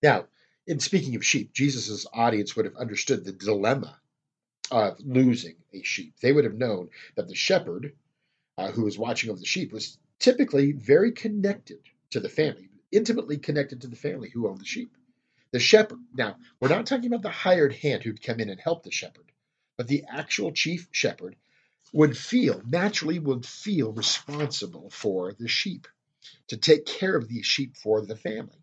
Now, 0.01 0.29
in 0.67 0.81
speaking 0.81 1.17
of 1.17 1.25
sheep, 1.25 1.53
Jesus' 1.53 2.07
audience 2.13 2.55
would 2.55 2.65
have 2.65 2.77
understood 2.77 3.25
the 3.25 3.33
dilemma 3.33 3.99
of 4.71 4.99
losing 5.01 5.57
a 5.73 5.83
sheep. 5.83 6.15
They 6.21 6.33
would 6.33 6.45
have 6.45 6.55
known 6.55 6.91
that 7.17 7.29
the 7.29 7.35
shepherd 7.35 7.93
uh, 8.57 8.71
who 8.71 8.85
was 8.85 8.99
watching 8.99 9.31
over 9.31 9.39
the 9.39 9.47
sheep 9.47 9.73
was 9.73 9.99
typically 10.19 10.73
very 10.73 11.13
connected 11.13 11.81
to 12.11 12.21
the 12.21 12.29
family, 12.29 12.69
intimately 12.93 13.39
connected 13.39 13.81
to 13.81 13.89
the 13.89 13.97
family 13.97 14.31
who 14.31 14.49
owned 14.49 14.61
the 14.61 14.67
sheep. 14.67 14.97
The 15.53 15.59
shepherd, 15.59 15.99
now, 16.15 16.37
we're 16.61 16.69
not 16.69 16.87
talking 16.87 17.07
about 17.07 17.23
the 17.23 17.31
hired 17.31 17.75
hand 17.75 18.05
who'd 18.05 18.23
come 18.23 18.39
in 18.39 18.51
and 18.51 18.61
help 18.61 18.83
the 18.83 18.93
shepherd, 18.93 19.33
but 19.77 19.89
the 19.89 20.05
actual 20.09 20.53
chief 20.53 20.89
shepherd 20.93 21.37
would 21.93 22.17
feel, 22.17 22.63
naturally, 22.65 23.19
would 23.19 23.45
feel 23.45 23.93
responsible 23.93 24.91
for 24.91 25.33
the 25.33 25.49
sheep, 25.49 25.89
to 26.49 26.57
take 26.57 26.87
care 26.87 27.17
of 27.17 27.27
these 27.27 27.47
sheep 27.47 27.77
for 27.77 28.05
the 28.05 28.17
family. 28.17 28.60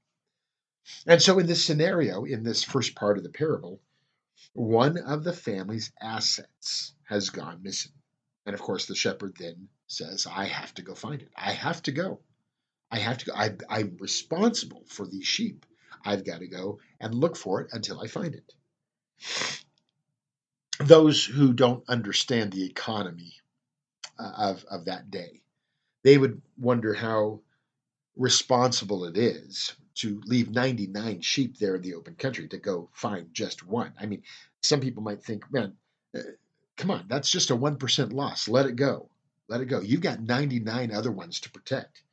And 1.06 1.22
so, 1.22 1.40
in 1.40 1.48
this 1.48 1.66
scenario, 1.66 2.24
in 2.24 2.44
this 2.44 2.64
first 2.64 2.96
part 2.96 3.18
of 3.18 3.24
the 3.24 3.30
parable, 3.30 3.82
one 4.54 4.98
of 4.98 5.24
the 5.24 5.34
family's 5.34 5.92
assets 6.02 6.94
has 7.04 7.30
gone 7.30 7.62
missing. 7.64 7.94
And 8.46 8.54
of 8.54 8.62
course, 8.62 8.86
the 8.86 8.96
shepherd 8.96 9.36
then 9.38 9.70
says, 9.88 10.26
I 10.26 10.46
have 10.46 10.74
to 10.76 10.82
go 10.82 10.96
find 10.96 11.22
it. 11.22 11.32
I 11.36 11.52
have 11.52 11.84
to 11.84 11.92
go. 11.92 12.20
I 12.90 13.00
have 13.00 13.18
to 13.20 13.26
go. 13.26 13.34
I, 13.34 13.56
I'm 13.70 13.98
responsible 14.00 14.84
for 14.88 15.06
these 15.06 15.26
sheep. 15.26 15.66
I've 16.04 16.26
got 16.26 16.40
to 16.40 16.48
go 16.48 16.80
and 17.00 17.14
look 17.14 17.36
for 17.36 17.62
it 17.62 17.70
until 17.74 18.00
I 18.00 18.08
find 18.08 18.34
it. 18.34 18.54
Those 20.80 21.26
who 21.26 21.54
don't 21.54 21.84
understand 21.90 22.54
the 22.54 22.66
economy 22.66 23.34
uh, 24.18 24.32
of, 24.38 24.66
of 24.72 24.86
that 24.86 25.12
day, 25.12 25.42
they 26.04 26.18
would 26.18 26.42
wonder 26.58 26.94
how 26.94 27.42
responsible 28.18 29.06
it 29.06 29.18
is 29.18 29.76
to 29.96 30.22
leave 30.26 30.52
99 30.52 31.22
sheep 31.22 31.58
there 31.58 31.76
in 31.76 31.82
the 31.82 31.96
open 31.96 32.16
country 32.16 32.48
to 32.48 32.58
go 32.58 32.90
find 32.94 33.34
just 33.34 33.66
one. 33.66 33.94
I 34.00 34.06
mean, 34.06 34.24
some 34.62 34.80
people 34.80 35.04
might 35.04 35.24
think, 35.24 35.52
man, 35.52 35.74
uh, 36.16 36.22
come 36.76 36.92
on, 36.92 37.06
that's 37.08 37.32
just 37.32 37.50
a 37.50 37.56
1% 37.56 38.14
loss. 38.14 38.48
Let 38.48 38.68
it 38.68 38.76
go. 38.76 39.10
Let 39.48 39.62
it 39.62 39.66
go. 39.66 39.82
You've 39.82 40.02
got 40.02 40.22
99 40.22 40.92
other 40.92 41.12
ones 41.12 41.40
to 41.42 41.52
protect. 41.52 42.04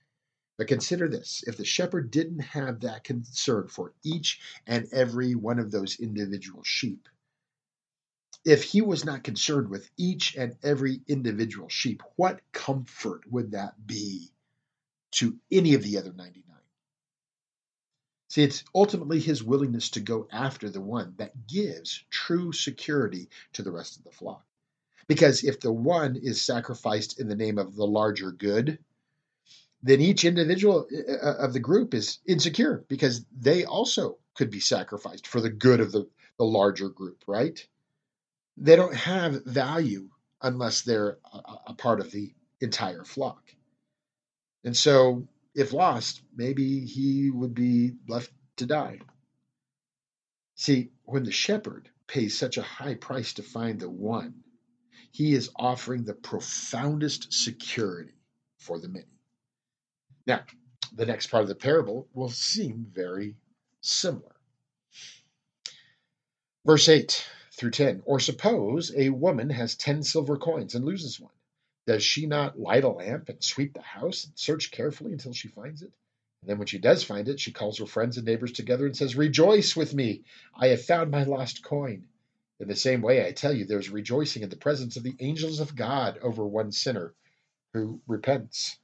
But 0.56 0.68
consider 0.68 1.08
this 1.08 1.42
if 1.46 1.56
the 1.56 1.64
shepherd 1.64 2.10
didn't 2.10 2.40
have 2.40 2.80
that 2.80 3.04
concern 3.04 3.68
for 3.68 3.92
each 4.04 4.40
and 4.66 4.86
every 4.92 5.34
one 5.34 5.58
of 5.58 5.70
those 5.70 5.98
individual 5.98 6.62
sheep, 6.62 7.08
if 8.44 8.62
he 8.62 8.80
was 8.80 9.04
not 9.04 9.24
concerned 9.24 9.68
with 9.68 9.90
each 9.96 10.36
and 10.36 10.56
every 10.62 11.00
individual 11.08 11.68
sheep, 11.68 12.02
what 12.16 12.40
comfort 12.52 13.22
would 13.30 13.52
that 13.52 13.86
be 13.86 14.30
to 15.14 15.36
any 15.50 15.74
of 15.74 15.82
the 15.82 15.98
other 15.98 16.12
99? 16.12 16.44
See, 18.28 18.42
it's 18.42 18.64
ultimately 18.74 19.20
his 19.20 19.44
willingness 19.44 19.90
to 19.90 20.00
go 20.00 20.26
after 20.32 20.68
the 20.68 20.80
one 20.80 21.14
that 21.18 21.46
gives 21.46 22.04
true 22.10 22.52
security 22.52 23.28
to 23.52 23.62
the 23.62 23.70
rest 23.70 23.96
of 23.96 24.04
the 24.04 24.10
flock. 24.10 24.44
Because 25.06 25.44
if 25.44 25.60
the 25.60 25.72
one 25.72 26.16
is 26.16 26.44
sacrificed 26.44 27.20
in 27.20 27.28
the 27.28 27.36
name 27.36 27.58
of 27.58 27.76
the 27.76 27.86
larger 27.86 28.32
good, 28.32 28.78
then 29.84 30.00
each 30.00 30.24
individual 30.24 30.88
uh, 30.92 31.12
uh, 31.12 31.36
of 31.44 31.52
the 31.52 31.60
group 31.60 31.94
is 31.94 32.18
insecure 32.26 32.84
because 32.88 33.24
they 33.38 33.64
also 33.64 34.18
could 34.34 34.50
be 34.50 34.60
sacrificed 34.60 35.26
for 35.26 35.40
the 35.40 35.50
good 35.50 35.80
of 35.80 35.92
the, 35.92 36.08
the 36.38 36.44
larger 36.44 36.88
group, 36.88 37.22
right? 37.28 37.64
They 38.56 38.76
don't 38.76 38.96
have 38.96 39.44
value 39.44 40.08
unless 40.40 40.82
they're 40.82 41.18
a, 41.32 41.38
a 41.68 41.74
part 41.74 42.00
of 42.00 42.10
the 42.10 42.34
entire 42.60 43.04
flock. 43.04 43.54
And 44.64 44.76
so 44.76 45.28
if 45.54 45.72
lost, 45.72 46.22
maybe 46.34 46.84
he 46.86 47.30
would 47.30 47.54
be 47.54 47.92
left 48.08 48.32
to 48.56 48.66
die. 48.66 48.98
See, 50.56 50.90
when 51.04 51.24
the 51.24 51.32
shepherd 51.32 51.90
pays 52.06 52.36
such 52.36 52.56
a 52.56 52.62
high 52.62 52.94
price 52.94 53.34
to 53.34 53.42
find 53.42 53.78
the 53.78 53.90
one, 53.90 54.42
he 55.10 55.34
is 55.34 55.50
offering 55.56 56.04
the 56.04 56.14
profoundest 56.14 57.32
security 57.32 58.14
for 58.58 58.80
the 58.80 58.88
many. 58.88 59.06
Now, 60.26 60.44
the 60.92 61.06
next 61.06 61.28
part 61.28 61.42
of 61.42 61.48
the 61.48 61.54
parable 61.54 62.08
will 62.12 62.30
seem 62.30 62.86
very 62.90 63.36
similar. 63.80 64.34
Verse 66.64 66.88
8 66.88 67.26
through 67.52 67.72
10 67.72 68.02
Or 68.06 68.18
suppose 68.18 68.92
a 68.96 69.10
woman 69.10 69.50
has 69.50 69.76
10 69.76 70.02
silver 70.02 70.38
coins 70.38 70.74
and 70.74 70.84
loses 70.84 71.20
one. 71.20 71.33
Does 71.86 72.02
she 72.02 72.26
not 72.26 72.58
light 72.58 72.84
a 72.84 72.88
lamp 72.88 73.28
and 73.28 73.42
sweep 73.42 73.74
the 73.74 73.82
house 73.82 74.24
and 74.24 74.38
search 74.38 74.70
carefully 74.70 75.12
until 75.12 75.32
she 75.32 75.48
finds 75.48 75.82
it? 75.82 75.92
And 76.40 76.50
then 76.50 76.58
when 76.58 76.66
she 76.66 76.78
does 76.78 77.02
find 77.02 77.28
it, 77.28 77.40
she 77.40 77.52
calls 77.52 77.78
her 77.78 77.86
friends 77.86 78.16
and 78.16 78.26
neighbors 78.26 78.52
together 78.52 78.86
and 78.86 78.96
says, 78.96 79.16
Rejoice 79.16 79.74
with 79.76 79.94
me! 79.94 80.24
I 80.54 80.68
have 80.68 80.84
found 80.84 81.10
my 81.10 81.24
lost 81.24 81.62
coin. 81.62 82.08
In 82.60 82.68
the 82.68 82.76
same 82.76 83.02
way, 83.02 83.26
I 83.26 83.32
tell 83.32 83.52
you, 83.52 83.64
there's 83.64 83.90
rejoicing 83.90 84.42
in 84.42 84.48
the 84.48 84.56
presence 84.56 84.96
of 84.96 85.02
the 85.02 85.16
angels 85.20 85.60
of 85.60 85.74
God 85.74 86.18
over 86.18 86.46
one 86.46 86.70
sinner 86.72 87.14
who 87.72 88.00
repents. 88.06 88.78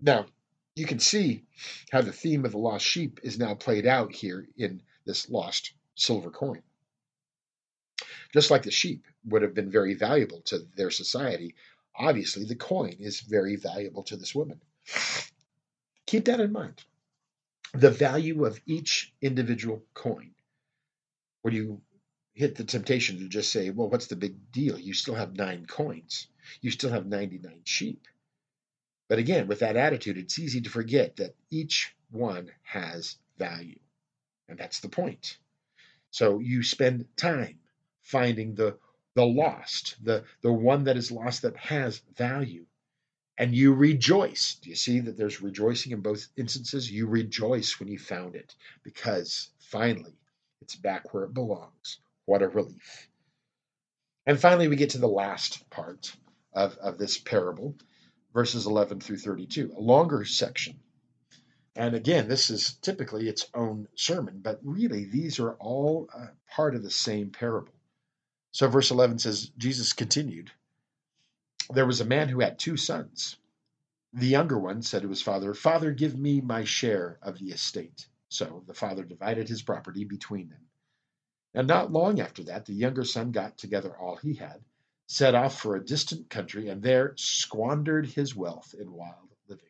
Now, 0.00 0.26
you 0.74 0.86
can 0.86 0.98
see 0.98 1.44
how 1.90 2.02
the 2.02 2.12
theme 2.12 2.44
of 2.44 2.52
the 2.52 2.58
lost 2.58 2.84
sheep 2.84 3.20
is 3.22 3.38
now 3.38 3.54
played 3.54 3.86
out 3.86 4.12
here 4.12 4.46
in 4.56 4.82
this 5.04 5.28
lost 5.30 5.72
silver 5.94 6.30
coin. 6.30 6.62
Just 8.32 8.50
like 8.50 8.62
the 8.62 8.70
sheep 8.70 9.06
would 9.26 9.42
have 9.42 9.54
been 9.54 9.70
very 9.70 9.94
valuable 9.94 10.40
to 10.46 10.60
their 10.76 10.90
society, 10.90 11.54
obviously 11.94 12.44
the 12.44 12.54
coin 12.54 12.96
is 12.98 13.20
very 13.20 13.56
valuable 13.56 14.02
to 14.04 14.16
this 14.16 14.34
woman. 14.34 14.60
Keep 16.06 16.24
that 16.26 16.40
in 16.40 16.52
mind. 16.52 16.82
The 17.74 17.90
value 17.90 18.44
of 18.44 18.60
each 18.66 19.12
individual 19.20 19.82
coin. 19.94 20.32
When 21.42 21.54
you 21.54 21.82
hit 22.34 22.54
the 22.54 22.64
temptation 22.64 23.18
to 23.18 23.28
just 23.28 23.52
say, 23.52 23.70
well, 23.70 23.88
what's 23.88 24.06
the 24.06 24.16
big 24.16 24.50
deal? 24.52 24.78
You 24.78 24.94
still 24.94 25.14
have 25.14 25.36
nine 25.36 25.66
coins, 25.66 26.28
you 26.60 26.70
still 26.70 26.90
have 26.90 27.06
99 27.06 27.60
sheep. 27.64 28.06
But 29.08 29.18
again, 29.18 29.46
with 29.46 29.60
that 29.60 29.76
attitude, 29.76 30.16
it's 30.16 30.38
easy 30.38 30.62
to 30.62 30.70
forget 30.70 31.16
that 31.16 31.34
each 31.50 31.94
one 32.10 32.50
has 32.62 33.16
value. 33.36 33.78
And 34.48 34.58
that's 34.58 34.80
the 34.80 34.88
point. 34.88 35.36
So 36.10 36.38
you 36.38 36.62
spend 36.62 37.06
time 37.16 37.58
finding 38.02 38.54
the 38.54 38.78
the 39.14 39.24
lost, 39.24 39.96
the, 40.02 40.24
the 40.42 40.52
one 40.52 40.84
that 40.84 40.96
is 40.96 41.12
lost 41.12 41.42
that 41.42 41.56
has 41.56 42.02
value. 42.16 42.64
And 43.38 43.54
you 43.54 43.74
rejoice. 43.74 44.58
Do 44.62 44.70
you 44.70 44.76
see 44.76 45.00
that 45.00 45.16
there's 45.16 45.42
rejoicing 45.42 45.92
in 45.92 46.00
both 46.00 46.28
instances? 46.36 46.90
You 46.90 47.06
rejoice 47.06 47.78
when 47.78 47.88
you 47.88 47.98
found 47.98 48.36
it 48.36 48.54
because 48.82 49.50
finally 49.58 50.16
it's 50.60 50.76
back 50.76 51.12
where 51.12 51.24
it 51.24 51.34
belongs. 51.34 51.98
What 52.24 52.42
a 52.42 52.48
relief. 52.48 53.08
And 54.26 54.38
finally, 54.38 54.68
we 54.68 54.76
get 54.76 54.90
to 54.90 54.98
the 54.98 55.08
last 55.08 55.68
part 55.70 56.14
of, 56.52 56.76
of 56.76 56.96
this 56.96 57.18
parable, 57.18 57.74
verses 58.32 58.66
11 58.66 59.00
through 59.00 59.18
32, 59.18 59.74
a 59.76 59.80
longer 59.80 60.24
section. 60.24 60.78
And 61.74 61.94
again, 61.94 62.28
this 62.28 62.48
is 62.48 62.74
typically 62.74 63.28
its 63.28 63.46
own 63.54 63.88
sermon, 63.96 64.40
but 64.40 64.60
really 64.62 65.06
these 65.06 65.40
are 65.40 65.54
all 65.54 66.08
uh, 66.14 66.26
part 66.48 66.76
of 66.76 66.82
the 66.82 66.90
same 66.90 67.30
parable. 67.30 67.72
So, 68.52 68.68
verse 68.68 68.90
11 68.90 69.18
says, 69.18 69.50
Jesus 69.56 69.92
continued, 69.94 70.52
There 71.70 71.86
was 71.86 72.00
a 72.00 72.06
man 72.06 72.28
who 72.28 72.40
had 72.40 72.58
two 72.58 72.76
sons. 72.76 73.38
The 74.12 74.26
younger 74.26 74.58
one 74.58 74.82
said 74.82 75.02
to 75.02 75.08
his 75.08 75.22
father, 75.22 75.54
Father, 75.54 75.90
give 75.90 76.18
me 76.18 76.42
my 76.42 76.64
share 76.64 77.18
of 77.22 77.38
the 77.38 77.50
estate. 77.50 78.06
So 78.28 78.62
the 78.66 78.74
father 78.74 79.04
divided 79.04 79.48
his 79.48 79.62
property 79.62 80.04
between 80.04 80.50
them. 80.50 80.68
And 81.54 81.66
not 81.66 81.92
long 81.92 82.20
after 82.20 82.44
that, 82.44 82.66
the 82.66 82.74
younger 82.74 83.04
son 83.04 83.30
got 83.30 83.56
together 83.56 83.96
all 83.96 84.16
he 84.16 84.34
had, 84.34 84.64
set 85.06 85.34
off 85.34 85.58
for 85.58 85.76
a 85.76 85.84
distant 85.84 86.28
country, 86.28 86.68
and 86.68 86.82
there 86.82 87.14
squandered 87.16 88.06
his 88.06 88.36
wealth 88.36 88.74
in 88.78 88.92
wild 88.92 89.34
living. 89.48 89.68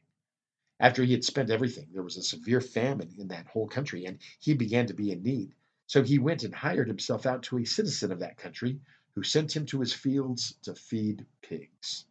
After 0.80 1.04
he 1.04 1.12
had 1.12 1.24
spent 1.24 1.50
everything, 1.50 1.88
there 1.92 2.02
was 2.02 2.16
a 2.16 2.22
severe 2.22 2.60
famine 2.60 3.14
in 3.18 3.28
that 3.28 3.46
whole 3.46 3.68
country, 3.68 4.06
and 4.06 4.18
he 4.40 4.54
began 4.54 4.86
to 4.88 4.94
be 4.94 5.12
in 5.12 5.22
need. 5.22 5.54
So 5.92 6.02
he 6.02 6.18
went 6.18 6.42
and 6.42 6.54
hired 6.54 6.88
himself 6.88 7.26
out 7.26 7.42
to 7.42 7.58
a 7.58 7.66
citizen 7.66 8.12
of 8.12 8.20
that 8.20 8.38
country, 8.38 8.80
who 9.14 9.22
sent 9.22 9.54
him 9.54 9.66
to 9.66 9.80
his 9.80 9.92
fields 9.92 10.54
to 10.62 10.74
feed 10.74 11.26
pigs. 11.42 12.06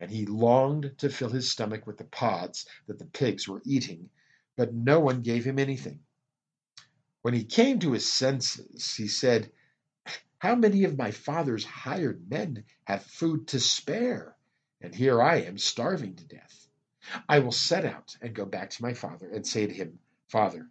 And 0.00 0.10
he 0.10 0.24
longed 0.24 0.94
to 0.96 1.10
fill 1.10 1.28
his 1.28 1.50
stomach 1.50 1.86
with 1.86 1.98
the 1.98 2.04
pods 2.04 2.64
that 2.86 2.98
the 2.98 3.04
pigs 3.04 3.46
were 3.46 3.60
eating, 3.66 4.08
but 4.56 4.72
no 4.72 5.00
one 5.00 5.20
gave 5.20 5.44
him 5.44 5.58
anything. 5.58 6.00
When 7.20 7.34
he 7.34 7.44
came 7.44 7.78
to 7.80 7.92
his 7.92 8.10
senses, 8.10 8.94
he 8.94 9.06
said, 9.06 9.52
How 10.38 10.54
many 10.54 10.84
of 10.84 10.96
my 10.96 11.10
father's 11.10 11.66
hired 11.66 12.30
men 12.30 12.64
have 12.84 13.04
food 13.04 13.48
to 13.48 13.60
spare? 13.60 14.34
And 14.80 14.94
here 14.94 15.20
I 15.20 15.42
am 15.42 15.58
starving 15.58 16.16
to 16.16 16.24
death. 16.24 16.70
I 17.28 17.40
will 17.40 17.52
set 17.52 17.84
out 17.84 18.16
and 18.22 18.34
go 18.34 18.46
back 18.46 18.70
to 18.70 18.82
my 18.82 18.94
father 18.94 19.28
and 19.28 19.46
say 19.46 19.66
to 19.66 19.74
him, 19.74 19.98
Father, 20.28 20.70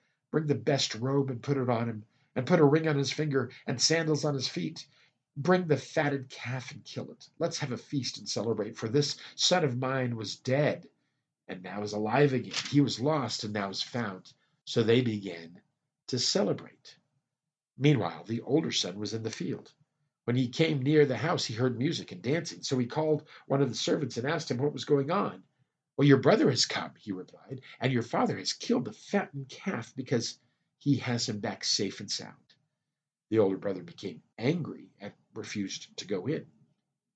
bring 0.31 0.47
the 0.47 0.55
best 0.55 0.95
robe 0.95 1.29
and 1.29 1.43
put 1.43 1.57
it 1.57 1.69
on 1.69 1.89
him, 1.89 2.03
and 2.35 2.47
put 2.47 2.59
a 2.59 2.65
ring 2.65 2.87
on 2.87 2.97
his 2.97 3.11
finger 3.11 3.51
and 3.67 3.79
sandals 3.79 4.25
on 4.25 4.33
his 4.33 4.47
feet. 4.47 4.85
Bring 5.37 5.67
the 5.67 5.77
fatted 5.77 6.29
calf 6.29 6.71
and 6.71 6.83
kill 6.83 7.11
it. 7.11 7.29
Let's 7.39 7.59
have 7.59 7.71
a 7.71 7.77
feast 7.77 8.17
and 8.17 8.27
celebrate, 8.27 8.77
for 8.77 8.89
this 8.89 9.17
son 9.35 9.63
of 9.63 9.77
mine 9.77 10.15
was 10.15 10.37
dead 10.37 10.87
and 11.47 11.63
now 11.63 11.83
is 11.83 11.93
alive 11.93 12.33
again. 12.33 12.53
He 12.69 12.81
was 12.81 12.99
lost 12.99 13.43
and 13.43 13.53
now 13.53 13.69
is 13.69 13.81
found. 13.81 14.31
So 14.65 14.83
they 14.83 15.01
began 15.01 15.59
to 16.07 16.19
celebrate. 16.19 16.95
Meanwhile, 17.77 18.25
the 18.27 18.41
older 18.41 18.71
son 18.71 18.99
was 18.99 19.13
in 19.13 19.23
the 19.23 19.29
field. 19.29 19.71
When 20.25 20.35
he 20.35 20.49
came 20.49 20.81
near 20.81 21.05
the 21.05 21.17
house, 21.17 21.45
he 21.45 21.53
heard 21.53 21.77
music 21.77 22.11
and 22.11 22.21
dancing. 22.21 22.61
So 22.61 22.77
he 22.77 22.85
called 22.85 23.23
one 23.47 23.61
of 23.61 23.69
the 23.69 23.75
servants 23.75 24.17
and 24.17 24.27
asked 24.27 24.51
him 24.51 24.57
what 24.57 24.73
was 24.73 24.85
going 24.85 25.11
on. 25.11 25.43
Well, 25.97 26.07
your 26.07 26.17
brother 26.19 26.49
has 26.49 26.65
come, 26.65 26.93
he 26.97 27.11
replied, 27.11 27.61
and 27.79 27.91
your 27.91 28.03
father 28.03 28.37
has 28.37 28.53
killed 28.53 28.85
the 28.85 28.93
fattened 28.93 29.49
calf 29.49 29.93
because 29.95 30.39
he 30.79 30.97
has 30.97 31.27
him 31.27 31.39
back 31.39 31.63
safe 31.63 31.99
and 31.99 32.09
sound. 32.09 32.35
The 33.29 33.39
older 33.39 33.57
brother 33.57 33.83
became 33.83 34.21
angry 34.37 34.89
and 34.99 35.13
refused 35.33 35.95
to 35.97 36.07
go 36.07 36.27
in. 36.27 36.45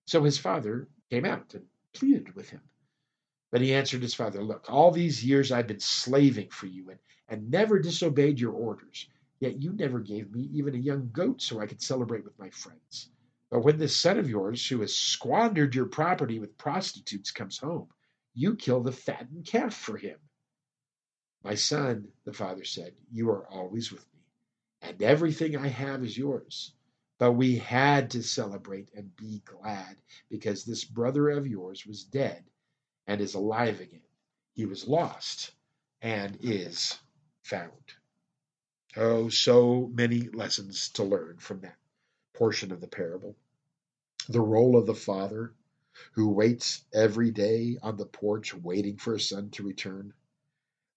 So 0.06 0.24
his 0.24 0.38
father 0.38 0.88
came 1.10 1.26
out 1.26 1.54
and 1.54 1.66
pleaded 1.94 2.36
with 2.36 2.50
him. 2.50 2.62
But 3.52 3.62
he 3.62 3.74
answered 3.74 4.02
his 4.02 4.14
father, 4.14 4.44
Look, 4.44 4.70
all 4.70 4.92
these 4.92 5.24
years 5.24 5.52
I've 5.52 5.68
been 5.68 5.80
slaving 5.80 6.50
for 6.50 6.68
you 6.68 6.90
and, 6.90 7.00
and 7.28 7.50
never 7.50 7.80
disobeyed 7.80 8.40
your 8.40 8.54
orders. 8.54 9.08
Yet 9.40 9.62
you 9.62 9.74
never 9.74 10.00
gave 10.00 10.32
me 10.32 10.50
even 10.54 10.76
a 10.76 10.80
young 10.80 11.10
goat 11.12 11.42
so 11.42 11.60
I 11.60 11.68
could 11.68 11.82
celebrate 11.82 12.24
with 12.24 12.38
my 12.40 12.50
friends. 12.50 13.10
But 13.50 13.62
when 13.62 13.78
this 13.78 13.96
son 13.96 14.20
of 14.20 14.30
yours, 14.30 14.68
who 14.68 14.82
has 14.82 14.96
squandered 14.96 15.76
your 15.76 15.86
property 15.86 16.40
with 16.40 16.58
prostitutes, 16.58 17.32
comes 17.32 17.58
home, 17.58 17.90
you 18.36 18.56
kill 18.56 18.82
the 18.82 18.91
fattened 18.91 19.45
calf 19.45 19.74
for 19.74 19.98
him. 19.98 20.19
My 21.43 21.56
son, 21.56 22.10
the 22.26 22.34
father 22.34 22.65
said, 22.65 22.93
you 23.12 23.30
are 23.30 23.48
always 23.48 23.91
with 23.91 24.06
me, 24.13 24.19
and 24.82 25.02
everything 25.02 25.56
I 25.56 25.67
have 25.67 26.04
is 26.04 26.17
yours. 26.17 26.74
But 27.17 27.34
we 27.34 27.56
had 27.58 28.12
to 28.12 28.24
celebrate 28.24 28.89
and 28.93 29.15
be 29.15 29.41
glad 29.45 29.95
because 30.30 30.65
this 30.65 30.84
brother 30.84 31.30
of 31.30 31.48
yours 31.48 31.86
was 31.86 32.04
dead 32.04 32.43
and 33.08 33.21
is 33.21 33.36
alive 33.36 33.80
again. 33.80 34.02
He 34.54 34.65
was 34.65 34.88
lost 34.88 35.52
and 36.02 36.38
is 36.41 37.00
found. 37.43 37.71
Oh, 38.98 39.30
so 39.30 39.89
many 39.93 40.30
lessons 40.30 40.89
to 40.89 41.04
learn 41.04 41.38
from 41.38 41.62
that 41.62 41.78
portion 42.34 42.71
of 42.71 42.82
the 42.82 42.88
parable. 42.88 43.36
The 44.28 44.41
role 44.41 44.76
of 44.78 44.88
the 44.88 44.95
father 44.95 45.54
who 46.14 46.30
waits 46.30 46.84
every 46.94 47.32
day 47.32 47.78
on 47.82 47.98
the 47.98 48.06
porch 48.06 48.54
waiting 48.54 48.98
for 48.98 49.14
his 49.14 49.30
son 49.30 49.50
to 49.52 49.64
return. 49.64 50.14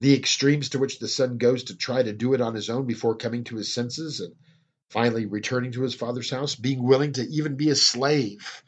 The 0.00 0.14
extremes 0.14 0.68
to 0.70 0.78
which 0.78 0.98
the 0.98 1.08
son 1.08 1.38
goes 1.38 1.64
to 1.64 1.76
try 1.76 2.02
to 2.02 2.12
do 2.12 2.34
it 2.34 2.40
on 2.40 2.54
his 2.54 2.70
own 2.70 2.86
before 2.86 3.16
coming 3.16 3.44
to 3.44 3.56
his 3.56 3.72
senses 3.72 4.20
and 4.20 4.34
finally 4.90 5.26
returning 5.26 5.72
to 5.72 5.82
his 5.82 5.94
father's 5.94 6.30
house, 6.30 6.54
being 6.54 6.82
willing 6.82 7.12
to 7.14 7.22
even 7.28 7.56
be 7.56 7.70
a 7.70 7.74
slave 7.74 8.62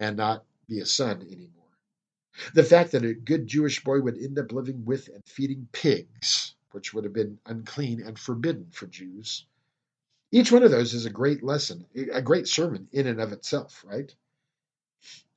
and 0.00 0.16
not 0.16 0.44
be 0.68 0.80
a 0.80 0.86
son 0.86 1.22
anymore. 1.22 1.62
The 2.54 2.64
fact 2.64 2.92
that 2.92 3.04
a 3.04 3.14
good 3.14 3.46
Jewish 3.46 3.84
boy 3.84 4.00
would 4.00 4.18
end 4.18 4.38
up 4.38 4.52
living 4.52 4.84
with 4.84 5.08
and 5.08 5.24
feeding 5.24 5.68
pigs 5.72 6.54
which 6.72 6.92
would 6.92 7.04
have 7.04 7.12
been 7.12 7.38
unclean 7.46 8.02
and 8.02 8.18
forbidden 8.18 8.68
for 8.70 8.86
Jews. 8.86 9.46
Each 10.30 10.50
one 10.50 10.62
of 10.62 10.70
those 10.70 10.94
is 10.94 11.04
a 11.04 11.10
great 11.10 11.42
lesson, 11.42 11.86
a 11.94 12.22
great 12.22 12.48
sermon 12.48 12.88
in 12.92 13.06
and 13.06 13.20
of 13.20 13.32
itself, 13.32 13.84
right? 13.86 14.14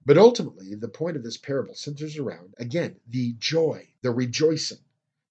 But 0.08 0.20
ultimately, 0.20 0.76
the 0.76 0.88
point 0.88 1.18
of 1.18 1.24
this 1.24 1.38
parable 1.38 1.74
centers 1.74 2.18
around, 2.18 2.54
again, 2.60 3.00
the 3.08 3.34
joy, 3.39 3.89
the 4.02 4.12
rejoicing, 4.12 4.78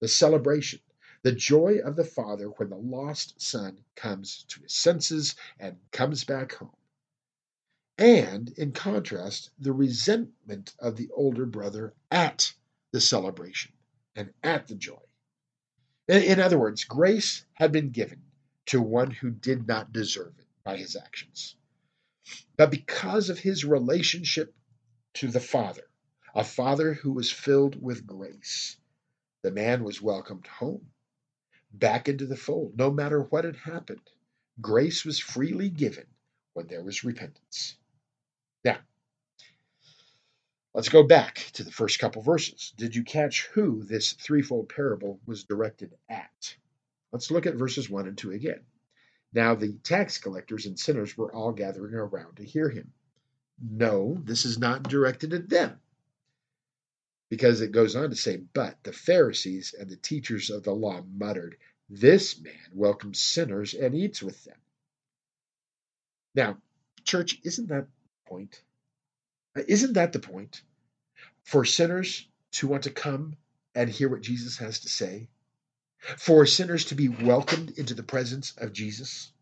the 0.00 0.08
celebration, 0.08 0.80
the 1.22 1.30
joy 1.30 1.78
of 1.78 1.94
the 1.94 2.04
father 2.04 2.48
when 2.48 2.70
the 2.70 2.76
lost 2.76 3.40
son 3.40 3.84
comes 3.94 4.44
to 4.48 4.62
his 4.62 4.72
senses 4.74 5.37
and 5.60 5.78
comes 5.92 6.24
back 6.24 6.54
home. 6.54 6.74
And 7.98 8.48
in 8.58 8.72
contrast, 8.72 9.50
the 9.60 9.72
resentment 9.72 10.74
of 10.80 10.96
the 10.96 11.08
older 11.14 11.46
brother 11.46 11.94
at 12.10 12.52
the 12.90 13.00
celebration 13.00 13.72
and 14.16 14.34
at 14.42 14.66
the 14.66 14.74
joy. 14.74 14.98
In 16.08 16.40
other 16.40 16.58
words, 16.58 16.82
grace 16.82 17.44
had 17.52 17.70
been 17.70 17.90
given 17.90 18.22
to 18.66 18.82
one 18.82 19.12
who 19.12 19.30
did 19.30 19.68
not 19.68 19.92
deserve 19.92 20.37
it 20.40 20.46
by 20.64 20.76
his 20.76 20.96
actions. 20.96 21.54
But 22.56 22.72
because 22.72 23.30
of 23.30 23.38
his 23.38 23.64
relationship 23.64 24.52
to 25.14 25.29
the 25.29 25.40
Father, 25.40 25.88
a 26.35 26.44
Father 26.44 26.94
who 26.94 27.12
was 27.12 27.31
filled 27.31 27.81
with 27.81 28.07
grace, 28.07 28.77
the 29.42 29.50
man 29.50 29.85
was 29.85 30.03
welcomed 30.03 30.46
home, 30.46 30.90
back 31.72 32.09
into 32.09 32.27
the 32.27 32.37
fold, 32.37 32.77
no 32.77 32.90
matter 32.90 33.22
what 33.22 33.44
had 33.44 33.57
happened. 33.57 34.11
Grace 34.61 35.05
was 35.05 35.18
freely 35.18 35.68
given 35.68 36.07
when 36.53 36.66
there 36.66 36.83
was 36.83 37.05
repentance. 37.05 37.77
Now, 38.64 38.79
Let's 40.74 40.88
go 40.88 41.05
back 41.05 41.37
to 41.53 41.62
the 41.62 41.70
first 41.70 42.00
couple 42.00 42.20
verses. 42.20 42.72
Did 42.77 42.96
you 42.96 43.05
catch 43.05 43.46
who 43.46 43.85
this 43.85 44.12
threefold 44.14 44.68
parable 44.68 45.20
was 45.24 45.44
directed 45.44 45.94
at? 46.09 46.57
Let's 47.12 47.31
look 47.31 47.46
at 47.46 47.55
verses 47.55 47.88
1 47.88 48.09
and 48.09 48.18
2 48.18 48.33
again. 48.33 48.61
Now 49.33 49.55
the 49.55 49.74
tax 49.85 50.18
collectors 50.18 50.66
and 50.66 50.77
sinners 50.77 51.16
were 51.16 51.33
all 51.33 51.53
gathering 51.53 51.94
around 51.94 52.37
to 52.37 52.44
hear 52.44 52.68
him. 52.68 52.92
No, 53.60 54.20
this 54.24 54.44
is 54.44 54.58
not 54.58 54.84
directed 54.84 55.32
at 55.32 55.48
them. 55.48 55.80
Because 57.30 57.60
it 57.60 57.72
goes 57.72 57.96
on 57.96 58.10
to 58.10 58.16
say, 58.16 58.36
But 58.36 58.82
the 58.82 58.92
Pharisees 58.92 59.74
and 59.78 59.88
the 59.88 59.96
teachers 59.96 60.50
of 60.50 60.62
the 60.62 60.72
law 60.72 61.02
muttered, 61.02 61.56
This 61.88 62.40
man 62.40 62.54
welcomes 62.72 63.20
sinners 63.20 63.74
and 63.74 63.94
eats 63.94 64.22
with 64.22 64.44
them. 64.44 64.58
Now, 66.34 66.58
church, 67.04 67.40
isn't 67.44 67.68
that 67.68 67.86
the 67.86 68.28
point? 68.30 68.62
Isn't 69.68 69.94
that 69.94 70.12
the 70.12 70.18
point? 70.20 70.62
For 71.44 71.64
sinners 71.64 72.28
to 72.52 72.68
want 72.68 72.84
to 72.84 72.90
come 72.90 73.36
and 73.74 73.90
hear 73.90 74.08
what 74.08 74.22
Jesus 74.22 74.58
has 74.58 74.80
to 74.80 74.88
say, 74.88 75.28
for 76.18 76.46
sinners 76.46 76.86
to 76.86 76.94
be 76.94 77.08
welcomed 77.08 77.78
into 77.78 77.94
the 77.94 78.02
presence 78.02 78.54
of 78.58 78.72
Jesus, 78.72 79.32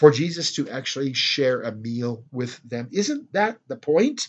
for 0.00 0.10
Jesus 0.10 0.54
to 0.54 0.66
actually 0.70 1.12
share 1.12 1.60
a 1.60 1.70
meal 1.70 2.24
with 2.32 2.58
them. 2.62 2.88
Isn't 2.90 3.30
that 3.34 3.58
the 3.68 3.76
point? 3.76 4.28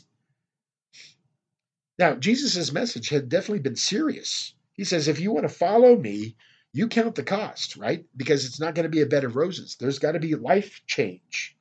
Now, 1.98 2.16
Jesus' 2.16 2.74
message 2.74 3.08
had 3.08 3.30
definitely 3.30 3.62
been 3.62 3.78
serious. 3.78 4.54
He 4.74 4.84
says, 4.84 5.08
if 5.08 5.22
you 5.22 5.32
want 5.32 5.48
to 5.48 5.54
follow 5.54 5.96
me, 5.96 6.36
you 6.74 6.90
count 6.90 7.16
the 7.16 7.24
cost, 7.24 7.78
right? 7.78 8.04
Because 8.18 8.46
it's 8.46 8.60
not 8.60 8.76
going 8.76 8.84
to 8.84 8.90
be 8.90 9.00
a 9.00 9.06
bed 9.06 9.24
of 9.24 9.38
roses. 9.38 9.78
There's 9.80 10.00
got 10.00 10.12
to 10.12 10.20
be 10.20 10.36
life 10.36 10.82
change. 10.88 11.56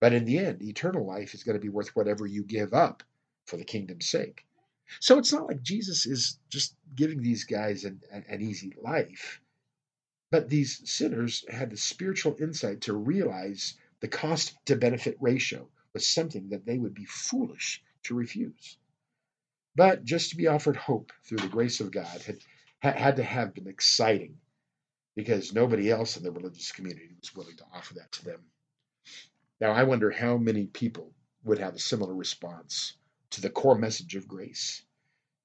But 0.00 0.12
in 0.12 0.24
the 0.24 0.38
end, 0.38 0.60
eternal 0.60 1.06
life 1.06 1.32
is 1.32 1.44
going 1.44 1.56
to 1.56 1.62
be 1.62 1.68
worth 1.68 1.94
whatever 1.94 2.26
you 2.26 2.42
give 2.42 2.74
up 2.74 3.04
for 3.44 3.58
the 3.58 3.64
kingdom's 3.64 4.08
sake. 4.08 4.44
So 4.98 5.18
it's 5.18 5.32
not 5.32 5.46
like 5.46 5.62
Jesus 5.62 6.04
is 6.04 6.40
just 6.50 6.74
giving 6.96 7.22
these 7.22 7.44
guys 7.44 7.84
an, 7.84 8.00
an 8.10 8.42
easy 8.42 8.72
life. 8.82 9.40
But 10.30 10.48
these 10.48 10.88
sinners 10.90 11.44
had 11.48 11.70
the 11.70 11.76
spiritual 11.76 12.36
insight 12.40 12.80
to 12.82 12.92
realize 12.96 13.74
the 14.00 14.08
cost 14.08 14.56
to 14.66 14.74
benefit 14.76 15.16
ratio 15.20 15.70
was 15.92 16.06
something 16.06 16.48
that 16.48 16.66
they 16.66 16.78
would 16.78 16.94
be 16.94 17.04
foolish 17.04 17.82
to 18.02 18.14
refuse. 18.14 18.76
But 19.76 20.04
just 20.04 20.30
to 20.30 20.36
be 20.36 20.46
offered 20.48 20.76
hope 20.76 21.12
through 21.22 21.38
the 21.38 21.48
grace 21.48 21.80
of 21.80 21.92
God 21.92 22.22
had, 22.22 22.40
had 22.80 23.16
to 23.16 23.22
have 23.22 23.54
been 23.54 23.68
exciting 23.68 24.40
because 25.14 25.52
nobody 25.52 25.90
else 25.90 26.16
in 26.16 26.22
the 26.22 26.32
religious 26.32 26.72
community 26.72 27.14
was 27.20 27.34
willing 27.34 27.56
to 27.58 27.66
offer 27.72 27.94
that 27.94 28.10
to 28.12 28.24
them. 28.24 28.50
Now, 29.60 29.70
I 29.70 29.84
wonder 29.84 30.10
how 30.10 30.36
many 30.38 30.66
people 30.66 31.14
would 31.44 31.58
have 31.58 31.74
a 31.74 31.78
similar 31.78 32.14
response 32.14 32.94
to 33.30 33.40
the 33.40 33.50
core 33.50 33.78
message 33.78 34.16
of 34.16 34.28
grace 34.28 34.82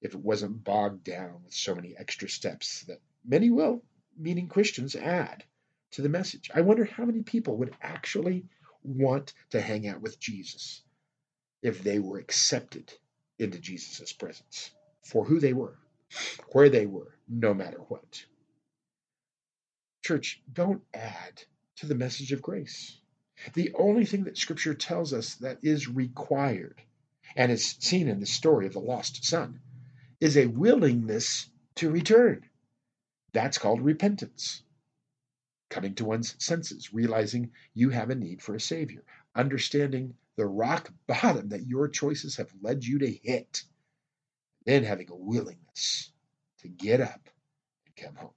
if 0.00 0.14
it 0.14 0.20
wasn't 0.20 0.64
bogged 0.64 1.04
down 1.04 1.44
with 1.44 1.54
so 1.54 1.74
many 1.74 1.96
extra 1.96 2.28
steps 2.28 2.82
that 2.84 3.00
many 3.24 3.48
well 3.48 3.82
meaning 4.18 4.48
Christians 4.48 4.94
add 4.94 5.44
to 5.92 6.02
the 6.02 6.08
message. 6.08 6.50
I 6.54 6.62
wonder 6.62 6.84
how 6.84 7.04
many 7.04 7.22
people 7.22 7.56
would 7.58 7.74
actually 7.82 8.44
want 8.82 9.32
to 9.50 9.60
hang 9.60 9.86
out 9.86 10.00
with 10.00 10.18
Jesus 10.18 10.82
if 11.62 11.82
they 11.82 11.98
were 11.98 12.18
accepted 12.18 12.92
into 13.38 13.58
Jesus' 13.58 14.12
presence 14.12 14.70
for 15.02 15.24
who 15.24 15.40
they 15.40 15.52
were, 15.52 15.78
where 16.52 16.68
they 16.68 16.86
were, 16.86 17.14
no 17.28 17.54
matter 17.54 17.78
what. 17.88 18.24
Church, 20.02 20.42
don't 20.52 20.82
add 20.92 21.42
to 21.76 21.86
the 21.86 21.94
message 21.94 22.32
of 22.32 22.42
grace. 22.42 22.98
The 23.54 23.72
only 23.74 24.04
thing 24.04 24.24
that 24.24 24.38
Scripture 24.38 24.74
tells 24.74 25.12
us 25.12 25.36
that 25.36 25.58
is 25.62 25.88
required, 25.88 26.80
and 27.36 27.50
is 27.50 27.76
seen 27.80 28.08
in 28.08 28.20
the 28.20 28.26
story 28.26 28.66
of 28.66 28.72
the 28.72 28.80
lost 28.80 29.24
son, 29.24 29.60
is 30.20 30.36
a 30.36 30.46
willingness 30.46 31.48
to 31.76 31.90
return. 31.90 32.44
That's 33.32 33.58
called 33.58 33.80
repentance. 33.80 34.62
Coming 35.70 35.94
to 35.94 36.04
one's 36.04 36.36
senses, 36.42 36.92
realizing 36.92 37.52
you 37.72 37.90
have 37.90 38.10
a 38.10 38.14
need 38.14 38.42
for 38.42 38.54
a 38.54 38.60
Savior, 38.60 39.04
understanding 39.34 40.14
the 40.36 40.46
rock 40.46 40.92
bottom 41.06 41.48
that 41.48 41.66
your 41.66 41.88
choices 41.88 42.36
have 42.36 42.52
led 42.60 42.84
you 42.84 42.98
to 42.98 43.10
hit, 43.10 43.64
then 44.66 44.84
having 44.84 45.10
a 45.10 45.16
willingness 45.16 46.12
to 46.58 46.68
get 46.68 47.00
up 47.00 47.28
and 47.86 47.96
come 47.96 48.14
home. 48.16 48.34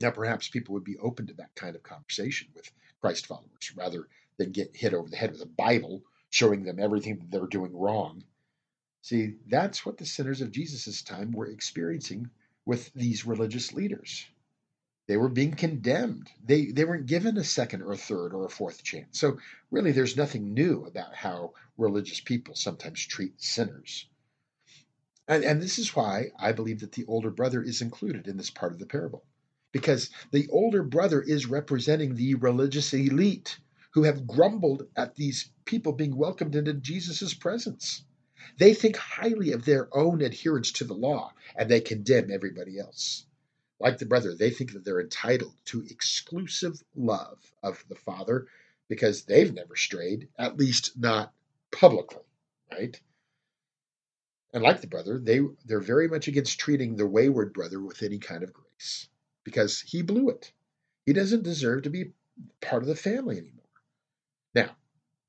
Now, 0.00 0.10
perhaps 0.10 0.48
people 0.48 0.74
would 0.74 0.84
be 0.84 0.98
open 0.98 1.26
to 1.28 1.34
that 1.34 1.54
kind 1.54 1.76
of 1.76 1.82
conversation 1.82 2.48
with 2.54 2.70
Christ 3.00 3.26
followers 3.26 3.72
rather 3.76 4.08
than 4.36 4.52
get 4.52 4.76
hit 4.76 4.94
over 4.94 5.08
the 5.08 5.16
head 5.16 5.32
with 5.32 5.42
a 5.42 5.46
Bible 5.46 6.02
showing 6.30 6.64
them 6.64 6.78
everything 6.78 7.18
that 7.18 7.30
they're 7.30 7.46
doing 7.46 7.74
wrong. 7.74 8.24
See, 9.02 9.36
that's 9.46 9.86
what 9.86 9.98
the 9.98 10.06
sinners 10.06 10.40
of 10.40 10.50
Jesus' 10.50 11.02
time 11.02 11.32
were 11.32 11.46
experiencing 11.46 12.30
with 12.64 12.92
these 12.94 13.26
religious 13.26 13.72
leaders. 13.72 14.26
They 15.08 15.16
were 15.16 15.28
being 15.28 15.52
condemned. 15.52 16.30
They, 16.44 16.66
they 16.66 16.84
weren't 16.84 17.06
given 17.06 17.36
a 17.36 17.44
second 17.44 17.82
or 17.82 17.92
a 17.92 17.96
third 17.96 18.32
or 18.32 18.44
a 18.44 18.50
fourth 18.50 18.82
chance. 18.82 19.18
So, 19.18 19.38
really, 19.70 19.92
there's 19.92 20.16
nothing 20.16 20.54
new 20.54 20.84
about 20.84 21.14
how 21.14 21.54
religious 21.76 22.20
people 22.20 22.54
sometimes 22.54 23.04
treat 23.04 23.42
sinners. 23.42 24.06
And, 25.26 25.44
and 25.44 25.60
this 25.60 25.78
is 25.78 25.96
why 25.96 26.30
I 26.38 26.52
believe 26.52 26.80
that 26.80 26.92
the 26.92 27.04
older 27.06 27.30
brother 27.30 27.62
is 27.62 27.82
included 27.82 28.26
in 28.26 28.36
this 28.36 28.50
part 28.50 28.72
of 28.72 28.78
the 28.78 28.86
parable 28.86 29.24
because 29.72 30.10
the 30.30 30.48
older 30.48 30.82
brother 30.82 31.20
is 31.20 31.46
representing 31.46 32.14
the 32.14 32.34
religious 32.34 32.92
elite 32.92 33.58
who 33.92 34.04
have 34.04 34.26
grumbled 34.26 34.86
at 34.96 35.16
these 35.16 35.50
people 35.64 35.92
being 35.92 36.16
welcomed 36.16 36.54
into 36.54 36.74
Jesus' 36.74 37.34
presence. 37.34 38.04
They 38.58 38.74
think 38.74 38.96
highly 38.96 39.52
of 39.52 39.64
their 39.64 39.88
own 39.96 40.22
adherence 40.22 40.72
to 40.72 40.84
the 40.84 40.94
law 40.94 41.32
and 41.56 41.70
they 41.70 41.80
condemn 41.80 42.30
everybody 42.30 42.78
else. 42.78 43.26
Like 43.80 43.98
the 43.98 44.06
brother, 44.06 44.34
they 44.34 44.50
think 44.50 44.72
that 44.72 44.84
they're 44.84 45.00
entitled 45.00 45.54
to 45.66 45.84
exclusive 45.90 46.82
love 46.94 47.52
of 47.62 47.84
the 47.88 47.96
Father 47.96 48.46
because 48.88 49.24
they've 49.24 49.52
never 49.52 49.74
strayed, 49.76 50.28
at 50.38 50.56
least 50.56 50.98
not 50.98 51.32
publicly, 51.70 52.22
right? 52.70 53.00
And 54.52 54.62
like 54.62 54.80
the 54.80 54.86
brother, 54.86 55.18
they, 55.18 55.40
they're 55.64 55.80
very 55.80 56.08
much 56.08 56.28
against 56.28 56.58
treating 56.58 56.94
the 56.96 57.06
wayward 57.06 57.52
brother 57.52 57.80
with 57.80 58.02
any 58.02 58.18
kind 58.18 58.42
of 58.42 58.52
grace 58.52 59.08
because 59.44 59.80
he 59.80 60.02
blew 60.02 60.28
it. 60.28 60.52
He 61.06 61.12
doesn't 61.12 61.42
deserve 61.42 61.82
to 61.82 61.90
be 61.90 62.12
part 62.60 62.82
of 62.82 62.88
the 62.88 62.94
family 62.94 63.38
anymore. 63.38 63.62
Now, 64.54 64.76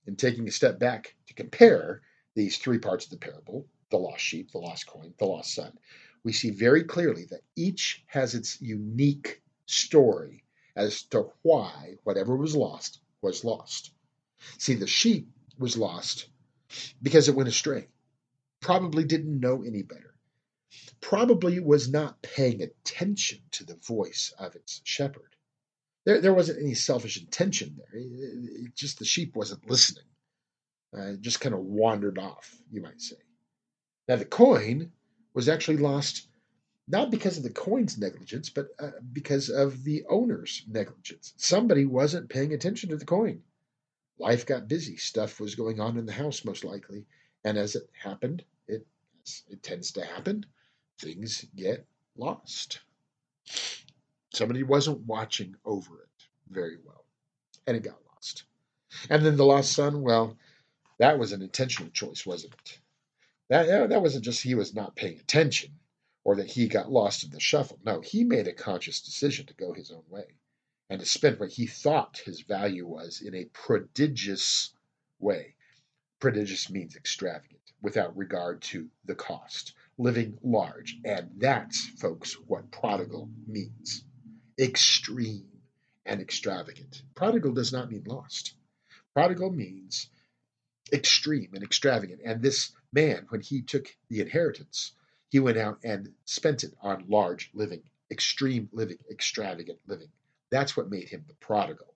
in 0.06 0.16
taking 0.16 0.48
a 0.48 0.52
step 0.52 0.78
back 0.78 1.16
to 1.28 1.34
compare 1.34 2.02
these 2.36 2.58
three 2.58 2.80
parts 2.80 3.06
of 3.06 3.12
the 3.12 3.18
parable 3.18 3.66
the 3.90 3.98
lost 3.98 4.24
sheep, 4.24 4.52
the 4.52 4.58
lost 4.58 4.88
coin, 4.88 5.14
the 5.20 5.26
lost 5.26 5.54
son 5.54 5.78
we 6.24 6.34
see 6.34 6.50
very 6.50 6.84
clearly 6.84 7.26
that 7.26 7.44
each 7.56 8.04
has 8.08 8.34
its 8.34 8.62
unique 8.62 9.42
story 9.66 10.44
as 10.76 11.04
to 11.04 11.30
why 11.42 11.96
whatever 12.04 12.36
was 12.36 12.56
lost 12.56 13.00
was 13.22 13.44
lost. 13.44 13.92
See, 14.58 14.76
the 14.76 14.88
sheep 14.88 15.30
was 15.60 15.78
lost 15.78 16.28
because 17.02 17.28
it 17.28 17.36
went 17.36 17.50
astray, 17.50 17.88
probably 18.62 19.04
didn't 19.04 19.40
know 19.40 19.64
any 19.64 19.84
better 19.84 20.14
probably 21.02 21.60
was 21.60 21.90
not 21.90 22.22
paying 22.22 22.62
attention 22.62 23.40
to 23.52 23.66
the 23.66 23.76
voice 23.76 24.34
of 24.40 24.56
its 24.56 24.82
shepherd. 24.86 25.36
There, 26.06 26.22
there 26.22 26.34
wasn't 26.34 26.62
any 26.62 26.74
selfish 26.74 27.20
intention 27.20 27.78
there. 27.78 28.02
It, 28.02 28.08
it, 28.08 28.76
just 28.76 29.00
the 29.00 29.06
sheep 29.06 29.36
wasn't 29.36 29.70
listening. 29.70 30.06
Uh, 30.96 31.14
just 31.22 31.42
kind 31.42 31.56
of 31.56 31.62
wandered 31.62 32.20
off, 32.20 32.56
you 32.72 32.82
might 32.82 33.02
say. 33.02 33.16
Now, 34.08 34.18
the 34.18 34.26
coin 34.26 34.92
was 35.34 35.50
actually 35.50 35.78
lost 35.78 36.28
not 36.88 37.10
because 37.10 37.38
of 37.38 37.44
the 37.44 37.50
coin's 37.50 37.98
negligence, 37.98 38.50
but 38.50 38.68
uh, 38.78 38.92
because 39.12 39.50
of 39.50 39.84
the 39.84 40.04
owner's 40.10 40.64
negligence. 40.68 41.34
Somebody 41.38 41.86
wasn't 41.86 42.30
paying 42.30 42.54
attention 42.54 42.90
to 42.90 42.98
the 42.98 43.06
coin. 43.06 43.42
Life 44.20 44.46
got 44.46 44.68
busy. 44.68 44.98
Stuff 44.98 45.40
was 45.40 45.56
going 45.56 45.80
on 45.80 45.98
in 45.98 46.06
the 46.06 46.12
house, 46.12 46.46
most 46.46 46.64
likely. 46.64 47.06
And 47.44 47.58
as 47.58 47.76
it 47.76 47.90
happened, 48.00 48.44
it, 48.68 48.86
it 49.50 49.64
tends 49.64 49.92
to 49.94 50.06
happen 50.06 50.46
things 51.00 51.46
get 51.56 51.86
lost. 52.18 52.80
Somebody 54.34 54.64
wasn't 54.64 55.06
watching 55.06 55.56
over 55.66 56.02
it 56.02 56.24
very 56.50 56.78
well, 56.84 57.06
and 57.68 57.78
it 57.78 57.84
got 57.84 58.00
lost. 58.14 58.44
And 59.10 59.26
then 59.26 59.36
the 59.38 59.46
lost 59.46 59.74
son, 59.74 60.02
well, 60.02 60.38
that 61.00 61.20
was 61.20 61.32
an 61.32 61.42
intentional 61.42 61.92
choice, 61.92 62.26
wasn't 62.26 62.54
it? 62.54 62.80
That, 63.50 63.90
that 63.90 64.02
wasn't 64.02 64.26
just 64.26 64.42
he 64.42 64.56
was 64.56 64.74
not 64.74 64.96
paying 64.96 65.20
attention 65.20 65.72
or 66.24 66.38
that 66.38 66.48
he 66.48 66.68
got 66.68 66.92
lost 66.92 67.24
in 67.24 67.32
the 67.32 67.40
shuffle. 67.40 67.80
No, 67.86 68.02
he 68.02 68.24
made 68.24 68.48
a 68.48 68.54
conscious 68.54 69.02
decision 69.02 69.46
to 69.48 69.54
go 69.54 69.74
his 69.74 69.92
own 69.92 70.04
way 70.10 70.26
and 70.90 71.00
to 71.00 71.06
spend 71.06 71.40
what 71.40 71.50
he 71.50 71.68
thought 71.68 72.22
his 72.26 72.42
value 72.42 72.86
was 72.88 73.22
in 73.22 73.36
a 73.36 73.46
prodigious 73.46 74.72
way. 75.20 75.56
Prodigious 76.20 76.70
means 76.70 76.96
extravagant, 76.96 77.74
without 77.82 78.16
regard 78.16 78.62
to 78.62 78.88
the 79.06 79.16
cost 79.16 79.74
living 79.98 80.38
large. 80.42 80.98
And 81.04 81.32
that's, 81.38 81.86
folks, 82.00 82.34
what 82.48 82.72
prodigal 82.72 83.30
means 83.48 84.06
extreme 84.58 85.48
and 86.06 86.22
extravagant. 86.22 87.02
Prodigal 87.16 87.54
does 87.54 87.74
not 87.74 87.92
mean 87.92 88.04
lost. 88.06 88.54
Prodigal 89.14 89.52
means 89.52 90.10
extreme 90.94 91.50
and 91.54 91.64
extravagant. 91.64 92.22
And 92.24 92.42
this 92.42 92.72
man, 92.92 93.26
when 93.30 93.42
he 93.42 93.62
took 93.62 93.88
the 94.10 94.22
inheritance, 94.22 94.94
he 95.30 95.40
went 95.40 95.58
out 95.58 95.80
and 95.84 96.14
spent 96.26 96.64
it 96.64 96.74
on 96.82 97.06
large 97.10 97.50
living, 97.54 97.82
extreme 98.12 98.70
living, 98.72 98.98
extravagant 99.12 99.80
living. 99.88 100.10
That's 100.52 100.78
what 100.78 100.92
made 100.92 101.10
him 101.10 101.26
the 101.28 101.34
prodigal. 101.36 101.94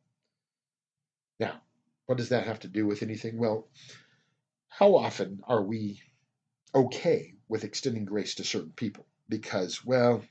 Now, 1.39 1.61
what 2.07 2.17
does 2.17 2.29
that 2.29 2.47
have 2.47 2.61
to 2.61 2.67
do 2.67 2.87
with 2.87 3.03
anything? 3.03 3.37
Well, 3.37 3.67
how 4.67 4.95
often 4.95 5.41
are 5.43 5.61
we 5.61 6.01
okay 6.73 7.35
with 7.47 7.63
extending 7.63 8.05
grace 8.05 8.35
to 8.35 8.43
certain 8.43 8.71
people 8.71 9.05
because, 9.29 9.85
well, 9.85 10.23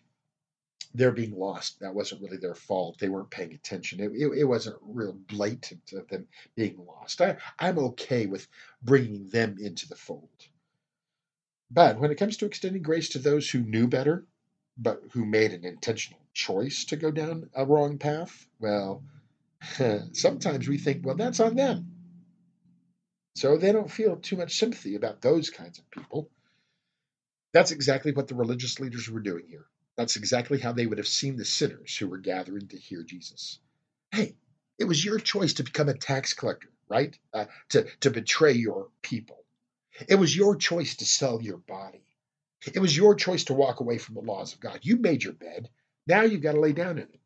they're 0.96 1.12
being 1.12 1.38
lost. 1.38 1.80
That 1.80 1.94
wasn't 1.94 2.22
really 2.22 2.38
their 2.38 2.54
fault. 2.54 2.98
They 2.98 3.08
weren't 3.08 3.30
paying 3.30 3.52
attention. 3.52 4.00
It, 4.00 4.12
it, 4.12 4.38
it 4.38 4.44
wasn't 4.44 4.76
real 4.82 5.12
blatant 5.12 5.92
of 5.92 6.08
them 6.08 6.26
being 6.54 6.78
lost. 6.86 7.20
I, 7.20 7.36
I'm 7.58 7.78
okay 7.78 8.26
with 8.26 8.48
bringing 8.82 9.28
them 9.28 9.56
into 9.60 9.88
the 9.88 9.96
fold. 9.96 10.28
But 11.70 11.98
when 11.98 12.10
it 12.10 12.16
comes 12.16 12.36
to 12.38 12.46
extending 12.46 12.82
grace 12.82 13.10
to 13.10 13.18
those 13.18 13.50
who 13.50 13.60
knew 13.60 13.88
better, 13.88 14.24
but 14.78 15.02
who 15.12 15.26
made 15.26 15.52
an 15.52 15.64
intentional 15.64 16.20
choice 16.32 16.84
to 16.86 16.96
go 16.96 17.10
down 17.10 17.50
a 17.54 17.66
wrong 17.66 17.98
path, 17.98 18.46
well, 18.58 19.02
sometimes 20.12 20.68
we 20.68 20.78
think, 20.78 21.04
well, 21.04 21.16
that's 21.16 21.40
on 21.40 21.56
them. 21.56 21.92
So 23.34 23.58
they 23.58 23.72
don't 23.72 23.90
feel 23.90 24.16
too 24.16 24.36
much 24.36 24.58
sympathy 24.58 24.94
about 24.94 25.20
those 25.20 25.50
kinds 25.50 25.78
of 25.78 25.90
people. 25.90 26.30
That's 27.52 27.70
exactly 27.70 28.12
what 28.12 28.28
the 28.28 28.34
religious 28.34 28.80
leaders 28.80 29.10
were 29.10 29.20
doing 29.20 29.46
here. 29.46 29.66
That's 29.96 30.16
exactly 30.16 30.58
how 30.58 30.72
they 30.72 30.86
would 30.86 30.98
have 30.98 31.08
seen 31.08 31.36
the 31.36 31.44
sinners 31.44 31.96
who 31.96 32.08
were 32.08 32.18
gathering 32.18 32.68
to 32.68 32.76
hear 32.76 33.02
Jesus. 33.02 33.58
Hey, 34.10 34.36
it 34.78 34.84
was 34.84 35.04
your 35.04 35.18
choice 35.18 35.54
to 35.54 35.62
become 35.64 35.88
a 35.88 35.94
tax 35.94 36.34
collector, 36.34 36.68
right? 36.88 37.18
Uh, 37.32 37.46
to, 37.70 37.86
to 38.00 38.10
betray 38.10 38.52
your 38.52 38.88
people. 39.02 39.44
It 40.08 40.16
was 40.16 40.36
your 40.36 40.56
choice 40.56 40.96
to 40.96 41.06
sell 41.06 41.40
your 41.40 41.56
body. 41.56 42.04
It 42.74 42.78
was 42.78 42.96
your 42.96 43.14
choice 43.14 43.44
to 43.44 43.54
walk 43.54 43.80
away 43.80 43.98
from 43.98 44.16
the 44.16 44.20
laws 44.20 44.52
of 44.52 44.60
God. 44.60 44.80
You 44.82 44.96
made 44.96 45.24
your 45.24 45.32
bed. 45.32 45.70
Now 46.06 46.22
you've 46.22 46.42
got 46.42 46.52
to 46.52 46.60
lay 46.60 46.72
down 46.72 46.98
in 46.98 47.04
it. 47.04 47.20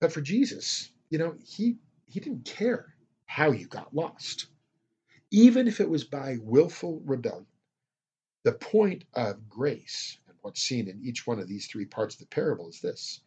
But 0.00 0.12
for 0.12 0.20
Jesus, 0.20 0.90
you 1.10 1.18
know, 1.18 1.34
he 1.44 1.76
he 2.06 2.20
didn't 2.20 2.44
care 2.44 2.94
how 3.26 3.50
you 3.50 3.66
got 3.66 3.94
lost. 3.94 4.46
Even 5.30 5.66
if 5.66 5.80
it 5.80 5.88
was 5.88 6.04
by 6.04 6.38
willful 6.40 7.02
rebellion. 7.04 7.46
The 8.44 8.52
point 8.52 9.04
of 9.14 9.48
grace 9.48 10.18
what's 10.44 10.62
seen 10.62 10.88
in 10.88 11.02
each 11.04 11.26
one 11.26 11.40
of 11.40 11.48
these 11.48 11.68
three 11.68 11.86
parts 11.86 12.16
of 12.16 12.20
the 12.20 12.26
parable 12.28 12.68
is 12.70 12.80
this. 12.80 13.22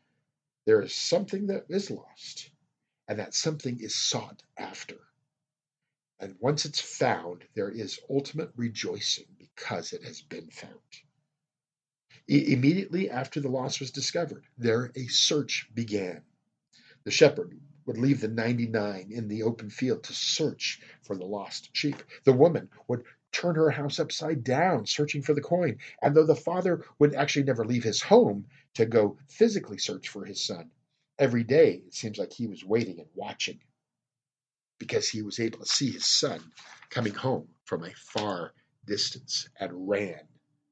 There 0.65 0.81
is 0.81 0.93
something 0.95 1.47
that 1.47 1.65
is 1.69 1.91
lost, 1.91 2.51
and 3.07 3.19
that 3.19 3.33
something 3.35 3.79
is 3.81 3.95
sought 3.95 4.43
after. 4.57 4.97
And 6.19 6.35
once 6.39 6.65
it's 6.65 6.81
found, 6.81 7.45
there 7.55 7.69
is 7.71 7.99
ultimate 8.09 8.51
rejoicing 8.55 9.27
because 9.37 9.93
it 9.93 10.03
has 10.03 10.21
been 10.21 10.49
found. 10.49 10.73
I- 12.29 12.33
immediately 12.35 13.09
after 13.09 13.39
the 13.41 13.49
loss 13.49 13.79
was 13.79 13.91
discovered, 13.91 14.45
there 14.57 14.91
a 14.95 15.07
search 15.07 15.69
began. 15.73 16.23
The 17.05 17.11
shepherd 17.11 17.59
would 17.85 17.97
leave 17.99 18.21
the 18.21 18.29
99 18.29 19.11
in 19.11 19.27
the 19.29 19.43
open 19.43 19.69
field 19.71 20.03
to 20.05 20.13
search 20.13 20.81
for 21.03 21.17
the 21.17 21.25
lost 21.25 21.69
sheep. 21.73 21.97
The 22.25 22.33
woman 22.33 22.69
would 22.87 23.05
turn 23.31 23.55
her 23.55 23.69
house 23.69 23.99
upside 23.99 24.43
down 24.43 24.85
searching 24.85 25.21
for 25.21 25.33
the 25.33 25.41
coin. 25.41 25.77
And 26.01 26.15
though 26.15 26.25
the 26.25 26.35
father 26.35 26.83
would 26.99 27.13
actually 27.13 27.43
never 27.43 27.65
leave 27.65 27.83
his 27.83 28.01
home 28.01 28.45
to 28.75 28.85
go 28.85 29.17
physically 29.29 29.77
search 29.77 30.09
for 30.09 30.25
his 30.25 30.43
son, 30.43 30.71
every 31.19 31.43
day 31.43 31.83
it 31.85 31.93
seems 31.93 32.17
like 32.17 32.33
he 32.33 32.47
was 32.47 32.63
waiting 32.63 32.99
and 32.99 33.09
watching 33.13 33.59
because 34.79 35.09
he 35.09 35.21
was 35.21 35.39
able 35.39 35.59
to 35.59 35.65
see 35.65 35.91
his 35.91 36.05
son 36.05 36.39
coming 36.89 37.13
home 37.13 37.47
from 37.65 37.83
a 37.83 37.93
far 37.93 38.53
distance 38.85 39.49
and 39.59 39.89
ran, 39.89 40.21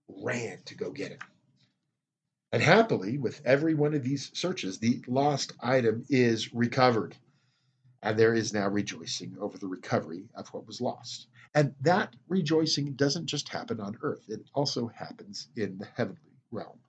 ran 0.08 0.60
to 0.66 0.76
go 0.76 0.92
get 0.92 1.12
him. 1.12 1.20
And 2.52 2.62
happily, 2.64 3.18
with 3.18 3.42
every 3.44 3.74
one 3.74 3.94
of 3.94 4.04
these 4.04 4.32
searches, 4.34 4.80
the 4.80 5.04
lost 5.08 5.54
item 5.60 6.06
is 6.10 6.54
recovered. 6.54 7.16
And 8.02 8.18
there 8.18 8.34
is 8.34 8.54
now 8.54 8.70
rejoicing 8.70 9.36
over 9.42 9.58
the 9.58 9.68
recovery 9.68 10.30
of 10.36 10.48
what 10.50 10.68
was 10.68 10.80
lost. 10.80 11.28
And 11.56 11.74
that 11.82 12.14
rejoicing 12.28 12.96
doesn't 12.96 13.28
just 13.28 13.48
happen 13.48 13.80
on 13.80 13.98
earth, 14.02 14.26
it 14.28 14.42
also 14.54 14.88
happens 14.88 15.48
in 15.56 15.78
the 15.78 15.86
heavenly 15.96 16.38
realm. 16.52 16.80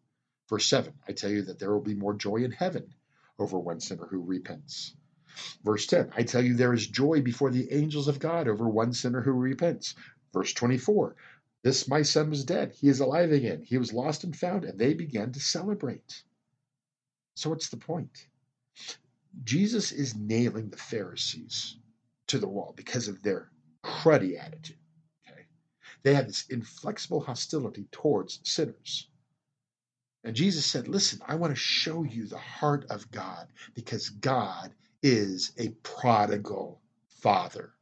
Verse 0.49 0.67
7 0.67 0.93
I 1.09 1.13
tell 1.13 1.31
you 1.31 1.43
that 1.43 1.61
there 1.61 1.73
will 1.73 1.81
be 1.81 1.95
more 1.95 2.15
joy 2.15 2.39
in 2.39 2.51
heaven 2.51 2.93
over 3.39 3.59
one 3.61 3.79
sinner 3.79 4.07
who 4.07 4.21
repents. 4.21 4.97
Verse 5.65 5.87
10 5.87 6.11
I 6.17 6.25
tell 6.25 6.45
you 6.45 6.55
there 6.55 6.75
is 6.75 6.87
joy 6.89 7.21
before 7.23 7.51
the 7.51 7.73
angels 7.73 8.09
of 8.09 8.19
God 8.19 8.49
over 8.49 8.69
one 8.69 8.93
sinner 8.93 9.23
who 9.23 9.33
repents. 9.33 9.95
Verse 10.33 10.53
24 10.53 11.15
This 11.63 11.87
my 11.87 12.03
son 12.03 12.31
was 12.31 12.45
dead. 12.45 12.73
He 12.73 12.89
is 12.89 12.99
alive 12.99 13.31
again. 13.31 13.63
He 13.63 13.79
was 13.79 13.93
lost 13.93 14.25
and 14.25 14.37
found, 14.37 14.65
and 14.65 14.79
they 14.79 14.95
began 14.95 15.31
to 15.33 15.41
celebrate. 15.41 16.25
So, 17.35 17.51
what's 17.51 17.69
the 17.69 17.77
point? 17.77 18.27
Jesus 19.45 19.93
is 19.93 20.17
nailing 20.17 20.71
the 20.71 20.77
Pharisees 20.77 21.77
to 22.29 22.39
the 22.39 22.49
wall 22.49 22.73
because 22.77 23.07
of 23.09 23.23
their 23.23 23.51
cruddy 23.97 24.39
attitude. 24.39 24.79
Okay? 25.29 25.47
They 26.03 26.15
had 26.15 26.29
this 26.29 26.47
inflexible 26.49 27.21
hostility 27.21 27.87
towards 27.91 28.41
sinners. 28.45 29.09
And 30.25 30.35
Jesus 30.35 30.67
said, 30.67 30.89
Listen, 30.89 31.21
I 31.27 31.37
want 31.37 31.53
to 31.53 31.61
show 31.61 32.03
you 32.03 32.27
the 32.27 32.39
heart 32.39 32.87
of 32.91 33.11
God 33.11 33.49
because 33.75 34.11
God 34.11 34.75
is 35.03 35.53
a 35.57 35.69
prodigal 35.85 36.81
father. 37.21 37.73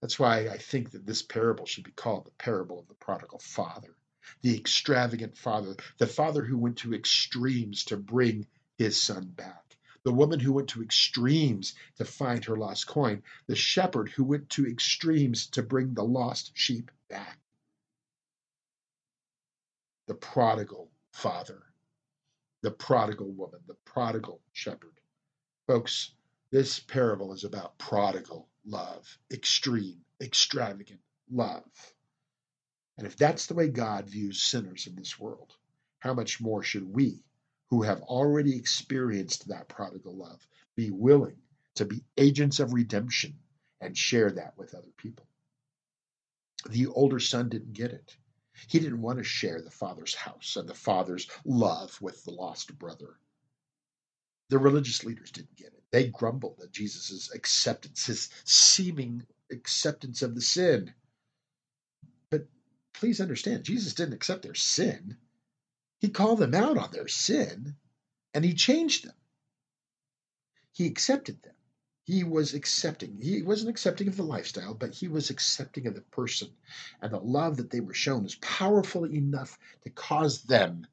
That's 0.00 0.18
why 0.18 0.48
I 0.48 0.58
think 0.58 0.90
that 0.90 1.06
this 1.06 1.22
parable 1.22 1.64
should 1.64 1.84
be 1.84 1.92
called 1.92 2.26
the 2.26 2.32
parable 2.32 2.80
of 2.80 2.88
the 2.88 2.94
prodigal 2.94 3.38
father, 3.38 3.94
the 4.42 4.56
extravagant 4.58 5.36
father, 5.36 5.76
the 5.98 6.08
father 6.08 6.44
who 6.44 6.58
went 6.58 6.78
to 6.78 6.94
extremes 6.94 7.84
to 7.84 7.96
bring 7.96 8.48
his 8.76 9.00
son 9.00 9.26
back, 9.28 9.61
the 10.04 10.12
woman 10.12 10.40
who 10.40 10.52
went 10.52 10.68
to 10.68 10.82
extremes 10.82 11.74
to 11.96 12.04
find 12.04 12.44
her 12.44 12.56
lost 12.56 12.86
coin, 12.86 13.22
the 13.46 13.56
shepherd 13.56 14.10
who 14.10 14.24
went 14.24 14.48
to 14.50 14.66
extremes 14.66 15.46
to 15.48 15.62
bring 15.62 15.94
the 15.94 16.04
lost 16.04 16.50
sheep 16.54 16.90
back. 17.08 17.38
The 20.08 20.14
prodigal 20.14 20.90
father, 21.12 21.62
the 22.62 22.72
prodigal 22.72 23.30
woman, 23.32 23.60
the 23.66 23.76
prodigal 23.84 24.40
shepherd. 24.52 24.98
Folks, 25.66 26.12
this 26.50 26.80
parable 26.80 27.32
is 27.32 27.44
about 27.44 27.78
prodigal 27.78 28.48
love, 28.66 29.18
extreme, 29.32 30.00
extravagant 30.20 31.00
love. 31.30 31.94
And 32.98 33.06
if 33.06 33.16
that's 33.16 33.46
the 33.46 33.54
way 33.54 33.68
God 33.68 34.08
views 34.08 34.42
sinners 34.42 34.86
in 34.86 34.96
this 34.96 35.18
world, 35.18 35.54
how 36.00 36.14
much 36.14 36.40
more 36.40 36.62
should 36.62 36.92
we, 36.92 37.22
who 37.72 37.80
have 37.80 38.02
already 38.02 38.54
experienced 38.54 39.48
that 39.48 39.66
prodigal 39.66 40.14
love, 40.14 40.46
be 40.76 40.90
willing 40.90 41.38
to 41.74 41.86
be 41.86 42.04
agents 42.18 42.60
of 42.60 42.74
redemption 42.74 43.32
and 43.80 43.96
share 43.96 44.30
that 44.30 44.52
with 44.58 44.74
other 44.74 44.92
people? 44.98 45.26
The 46.68 46.88
older 46.88 47.18
son 47.18 47.48
didn't 47.48 47.72
get 47.72 47.90
it. 47.90 48.14
He 48.68 48.78
didn't 48.78 49.00
want 49.00 49.20
to 49.20 49.24
share 49.24 49.62
the 49.62 49.70
father's 49.70 50.14
house 50.14 50.56
and 50.56 50.68
the 50.68 50.74
father's 50.74 51.26
love 51.46 51.96
with 52.02 52.22
the 52.24 52.32
lost 52.32 52.78
brother. 52.78 53.16
The 54.50 54.58
religious 54.58 55.02
leaders 55.02 55.30
didn't 55.30 55.56
get 55.56 55.68
it. 55.68 55.82
They 55.90 56.08
grumbled 56.08 56.60
at 56.62 56.72
Jesus' 56.72 57.32
acceptance, 57.34 58.04
his 58.04 58.28
seeming 58.44 59.24
acceptance 59.50 60.20
of 60.20 60.34
the 60.34 60.42
sin. 60.42 60.92
But 62.28 62.48
please 62.92 63.18
understand, 63.18 63.64
Jesus 63.64 63.94
didn't 63.94 64.12
accept 64.12 64.42
their 64.42 64.54
sin. 64.54 65.16
He 66.02 66.08
called 66.10 66.40
them 66.40 66.52
out 66.52 66.76
on 66.76 66.90
their 66.90 67.06
sin 67.06 67.76
and 68.34 68.44
he 68.44 68.54
changed 68.54 69.04
them. 69.06 69.14
He 70.72 70.86
accepted 70.86 71.40
them. 71.44 71.54
He 72.02 72.24
was 72.24 72.54
accepting. 72.54 73.20
He 73.22 73.42
wasn't 73.42 73.70
accepting 73.70 74.08
of 74.08 74.16
the 74.16 74.24
lifestyle, 74.24 74.74
but 74.74 74.90
he 74.90 75.06
was 75.06 75.30
accepting 75.30 75.86
of 75.86 75.94
the 75.94 76.00
person. 76.00 76.48
And 77.00 77.12
the 77.12 77.20
love 77.20 77.58
that 77.58 77.70
they 77.70 77.78
were 77.78 77.94
shown 77.94 78.24
was 78.24 78.34
powerful 78.34 79.06
enough 79.06 79.56
to 79.84 79.90
cause 79.90 80.42
them 80.42 80.88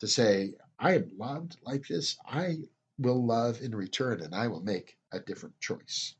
to 0.00 0.06
say, 0.06 0.56
I 0.78 0.96
am 0.96 1.12
loved 1.16 1.56
like 1.62 1.88
this. 1.88 2.18
I 2.26 2.58
will 2.98 3.24
love 3.24 3.62
in 3.62 3.74
return, 3.74 4.20
and 4.20 4.34
I 4.34 4.48
will 4.48 4.62
make 4.62 4.98
a 5.12 5.18
different 5.18 5.58
choice. 5.60 6.14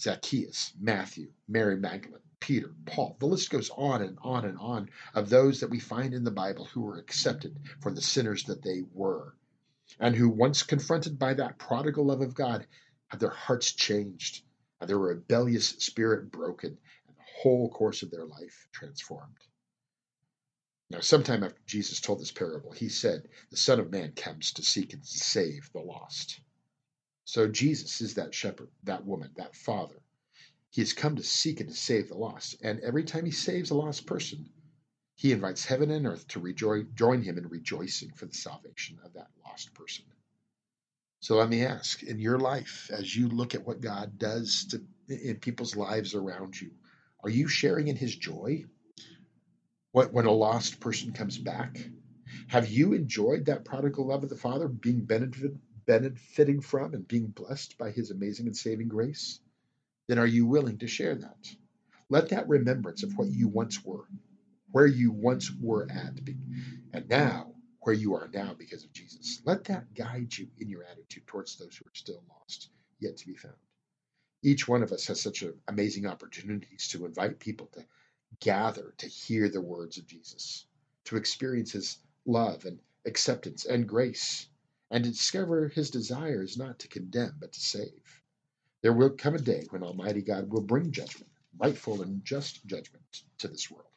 Zacchaeus, 0.00 0.72
Matthew, 0.78 1.32
Mary 1.48 1.76
Magdalene, 1.76 2.20
Peter, 2.40 2.74
Paul. 2.84 3.16
The 3.20 3.26
list 3.26 3.50
goes 3.50 3.70
on 3.70 4.02
and 4.02 4.18
on 4.22 4.44
and 4.44 4.58
on 4.58 4.90
of 5.14 5.30
those 5.30 5.60
that 5.60 5.70
we 5.70 5.80
find 5.80 6.12
in 6.12 6.24
the 6.24 6.30
Bible 6.30 6.66
who 6.66 6.82
were 6.82 6.98
accepted 6.98 7.58
for 7.80 7.92
the 7.92 8.02
sinners 8.02 8.44
that 8.44 8.62
they 8.62 8.82
were, 8.92 9.34
and 9.98 10.14
who, 10.14 10.28
once 10.28 10.62
confronted 10.62 11.18
by 11.18 11.34
that 11.34 11.58
prodigal 11.58 12.06
love 12.06 12.20
of 12.20 12.34
God, 12.34 12.66
had 13.08 13.20
their 13.20 13.30
hearts 13.30 13.72
changed 13.72 14.42
and 14.80 14.90
their 14.90 14.98
rebellious 14.98 15.68
spirit 15.68 16.30
broken, 16.30 16.76
and 17.08 17.16
the 17.16 17.22
whole 17.42 17.70
course 17.70 18.02
of 18.02 18.10
their 18.10 18.26
life 18.26 18.68
transformed. 18.72 19.38
Now, 20.90 21.00
sometime 21.00 21.42
after 21.42 21.60
Jesus 21.66 22.00
told 22.00 22.20
this 22.20 22.32
parable, 22.32 22.72
he 22.72 22.88
said, 22.88 23.28
The 23.50 23.56
Son 23.56 23.80
of 23.80 23.90
Man 23.90 24.12
comes 24.12 24.52
to 24.52 24.62
seek 24.62 24.92
and 24.92 25.02
to 25.02 25.18
save 25.18 25.70
the 25.72 25.80
lost. 25.80 26.40
So 27.24 27.48
Jesus 27.48 28.00
is 28.00 28.14
that 28.14 28.34
shepherd, 28.34 28.68
that 28.84 29.04
woman, 29.04 29.30
that 29.36 29.56
father. 29.56 30.00
He 30.70 30.80
has 30.80 30.92
come 30.92 31.16
to 31.16 31.22
seek 31.22 31.60
and 31.60 31.68
to 31.70 31.74
save 31.74 32.08
the 32.08 32.16
lost. 32.16 32.56
And 32.62 32.80
every 32.80 33.04
time 33.04 33.24
he 33.24 33.30
saves 33.30 33.70
a 33.70 33.74
lost 33.74 34.06
person, 34.06 34.50
he 35.16 35.32
invites 35.32 35.64
heaven 35.64 35.90
and 35.90 36.06
earth 36.06 36.26
to 36.28 36.52
join 36.94 37.22
him 37.22 37.38
in 37.38 37.48
rejoicing 37.48 38.10
for 38.10 38.26
the 38.26 38.34
salvation 38.34 38.98
of 39.04 39.12
that 39.14 39.28
lost 39.46 39.72
person. 39.74 40.04
So 41.20 41.36
let 41.36 41.48
me 41.48 41.64
ask 41.64 42.02
in 42.02 42.18
your 42.18 42.38
life, 42.38 42.90
as 42.92 43.16
you 43.16 43.28
look 43.28 43.54
at 43.54 43.66
what 43.66 43.80
God 43.80 44.18
does 44.18 44.66
to, 44.66 44.82
in 45.08 45.36
people's 45.36 45.76
lives 45.76 46.14
around 46.14 46.60
you, 46.60 46.72
are 47.22 47.30
you 47.30 47.48
sharing 47.48 47.88
in 47.88 47.96
his 47.96 48.14
joy? 48.14 48.64
What, 49.92 50.12
when 50.12 50.26
a 50.26 50.32
lost 50.32 50.80
person 50.80 51.12
comes 51.12 51.38
back? 51.38 51.78
Have 52.48 52.68
you 52.68 52.92
enjoyed 52.92 53.46
that 53.46 53.64
prodigal 53.64 54.08
love 54.08 54.24
of 54.24 54.28
the 54.28 54.36
Father, 54.36 54.68
being 54.68 55.04
benefited, 55.04 55.58
benefiting 55.86 56.60
from 56.60 56.94
and 56.94 57.06
being 57.06 57.26
blessed 57.26 57.78
by 57.78 57.90
His 57.90 58.10
amazing 58.10 58.46
and 58.46 58.56
saving 58.56 58.88
grace? 58.88 59.40
Then 60.08 60.18
are 60.18 60.26
you 60.26 60.46
willing 60.46 60.78
to 60.78 60.86
share 60.86 61.14
that? 61.14 61.48
Let 62.10 62.30
that 62.30 62.48
remembrance 62.48 63.02
of 63.02 63.16
what 63.16 63.28
you 63.28 63.48
once 63.48 63.84
were, 63.84 64.04
where 64.70 64.86
you 64.86 65.12
once 65.12 65.50
were 65.50 65.88
at, 65.90 66.18
and 66.92 67.08
now 67.08 67.54
where 67.80 67.94
you 67.94 68.14
are 68.14 68.28
now 68.32 68.54
because 68.58 68.84
of 68.84 68.92
Jesus, 68.92 69.40
let 69.44 69.64
that 69.64 69.94
guide 69.94 70.36
you 70.36 70.48
in 70.58 70.68
your 70.68 70.84
attitude 70.84 71.26
towards 71.26 71.56
those 71.56 71.76
who 71.76 71.86
are 71.86 71.94
still 71.94 72.22
lost, 72.28 72.70
yet 72.98 73.16
to 73.18 73.26
be 73.26 73.34
found. 73.34 73.54
Each 74.42 74.66
one 74.66 74.82
of 74.82 74.92
us 74.92 75.06
has 75.06 75.20
such 75.20 75.44
amazing 75.68 76.06
opportunities 76.06 76.88
to 76.88 77.06
invite 77.06 77.38
people 77.38 77.68
to 77.74 77.84
gather 78.40 78.94
to 78.98 79.06
hear 79.06 79.48
the 79.48 79.60
words 79.60 79.98
of 79.98 80.06
Jesus, 80.06 80.66
to 81.04 81.16
experience 81.16 81.72
his 81.72 81.98
love 82.26 82.64
and 82.64 82.78
acceptance 83.06 83.64
and 83.66 83.86
grace, 83.86 84.46
and 84.90 85.04
to 85.04 85.10
discover 85.10 85.68
his 85.68 85.90
desire 85.90 86.42
is 86.42 86.56
not 86.56 86.78
to 86.80 86.88
condemn, 86.88 87.36
but 87.40 87.52
to 87.52 87.60
save. 87.60 88.22
There 88.82 88.92
will 88.92 89.10
come 89.10 89.34
a 89.34 89.38
day 89.38 89.66
when 89.70 89.82
Almighty 89.82 90.22
God 90.22 90.50
will 90.50 90.60
bring 90.60 90.90
judgment, 90.90 91.30
rightful 91.58 92.02
and 92.02 92.24
just 92.24 92.64
judgment, 92.66 93.22
to 93.38 93.48
this 93.48 93.70
world. 93.70 93.88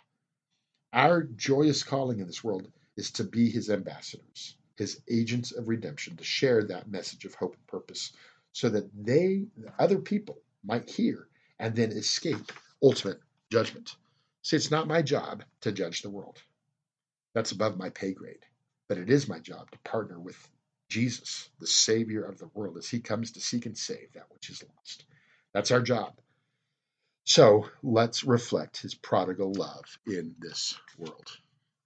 Our 0.94 1.24
joyous 1.24 1.84
calling 1.84 2.20
in 2.20 2.28
this 2.28 2.44
world 2.44 2.72
is 2.96 3.12
to 3.12 3.24
be 3.24 3.50
his 3.50 3.70
ambassadors, 3.70 4.56
his 4.78 5.02
agents 5.10 5.52
of 5.52 5.68
redemption, 5.68 6.16
to 6.18 6.24
share 6.24 6.64
that 6.64 6.90
message 6.90 7.26
of 7.26 7.36
hope 7.36 7.56
and 7.56 7.68
purpose 7.68 8.14
so 8.54 8.70
that 8.70 8.90
they, 9.06 9.46
other 9.78 10.00
people, 10.00 10.40
might 10.64 10.90
hear 10.90 11.28
and 11.60 11.76
then 11.76 11.92
escape 11.92 12.52
ultimate 12.82 13.20
judgment. 13.52 13.96
See, 14.42 14.56
it's 14.56 14.72
not 14.72 14.88
my 14.88 15.02
job 15.02 15.44
to 15.62 15.72
judge 15.72 16.02
the 16.02 16.10
world. 16.10 16.42
That's 17.34 17.52
above 17.52 17.78
my 17.78 17.90
pay 17.90 18.14
grade. 18.14 18.46
But 18.88 18.98
it 18.98 19.10
is 19.10 19.28
my 19.28 19.40
job 19.40 19.70
to 19.72 19.78
partner 19.80 20.20
with 20.20 20.38
Jesus, 20.90 21.50
the 21.60 21.68
Savior 21.68 22.24
of 22.24 22.38
the 22.38 22.50
world, 22.54 22.78
as 22.78 22.90
He 22.90 23.00
comes 23.00 23.32
to 23.32 23.42
seek 23.42 23.66
and 23.66 23.78
save 23.78 24.14
that 24.14 24.32
which 24.32 24.50
is 24.50 24.64
lost. 24.76 25.06
That's 25.54 25.72
our 25.72 25.82
job. 25.82 26.14
So 27.24 27.68
let's 27.84 28.24
reflect 28.24 28.82
His 28.82 28.96
prodigal 28.96 29.54
love 29.54 30.00
in 30.06 30.36
this 30.40 30.78
world. 30.98 31.38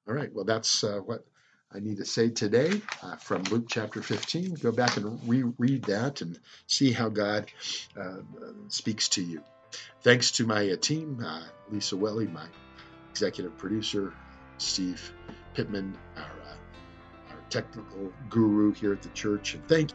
All 0.07 0.13
right, 0.13 0.33
well, 0.33 0.45
that's 0.45 0.83
uh, 0.83 0.99
what 0.99 1.25
I 1.73 1.79
need 1.79 1.97
to 1.97 2.05
say 2.05 2.29
today 2.29 2.81
uh, 3.01 3.15
from 3.15 3.43
Luke 3.43 3.65
chapter 3.69 4.01
15. 4.01 4.55
Go 4.55 4.71
back 4.71 4.97
and 4.97 5.19
reread 5.27 5.83
that 5.83 6.21
and 6.21 6.37
see 6.67 6.91
how 6.91 7.09
God 7.09 7.49
uh, 7.99 8.17
speaks 8.67 9.09
to 9.09 9.23
you. 9.23 9.41
Thanks 10.01 10.31
to 10.31 10.45
my 10.45 10.69
uh, 10.69 10.75
team, 10.75 11.23
uh, 11.25 11.43
Lisa 11.69 11.95
Welly, 11.95 12.27
my 12.27 12.45
executive 13.11 13.57
producer, 13.57 14.13
Steve 14.57 15.13
Pittman, 15.53 15.97
our, 16.17 16.40
technical 17.51 18.11
guru 18.29 18.73
here 18.73 18.93
at 18.93 19.03
the 19.03 19.09
church, 19.09 19.53
and 19.53 19.67
thank. 19.67 19.91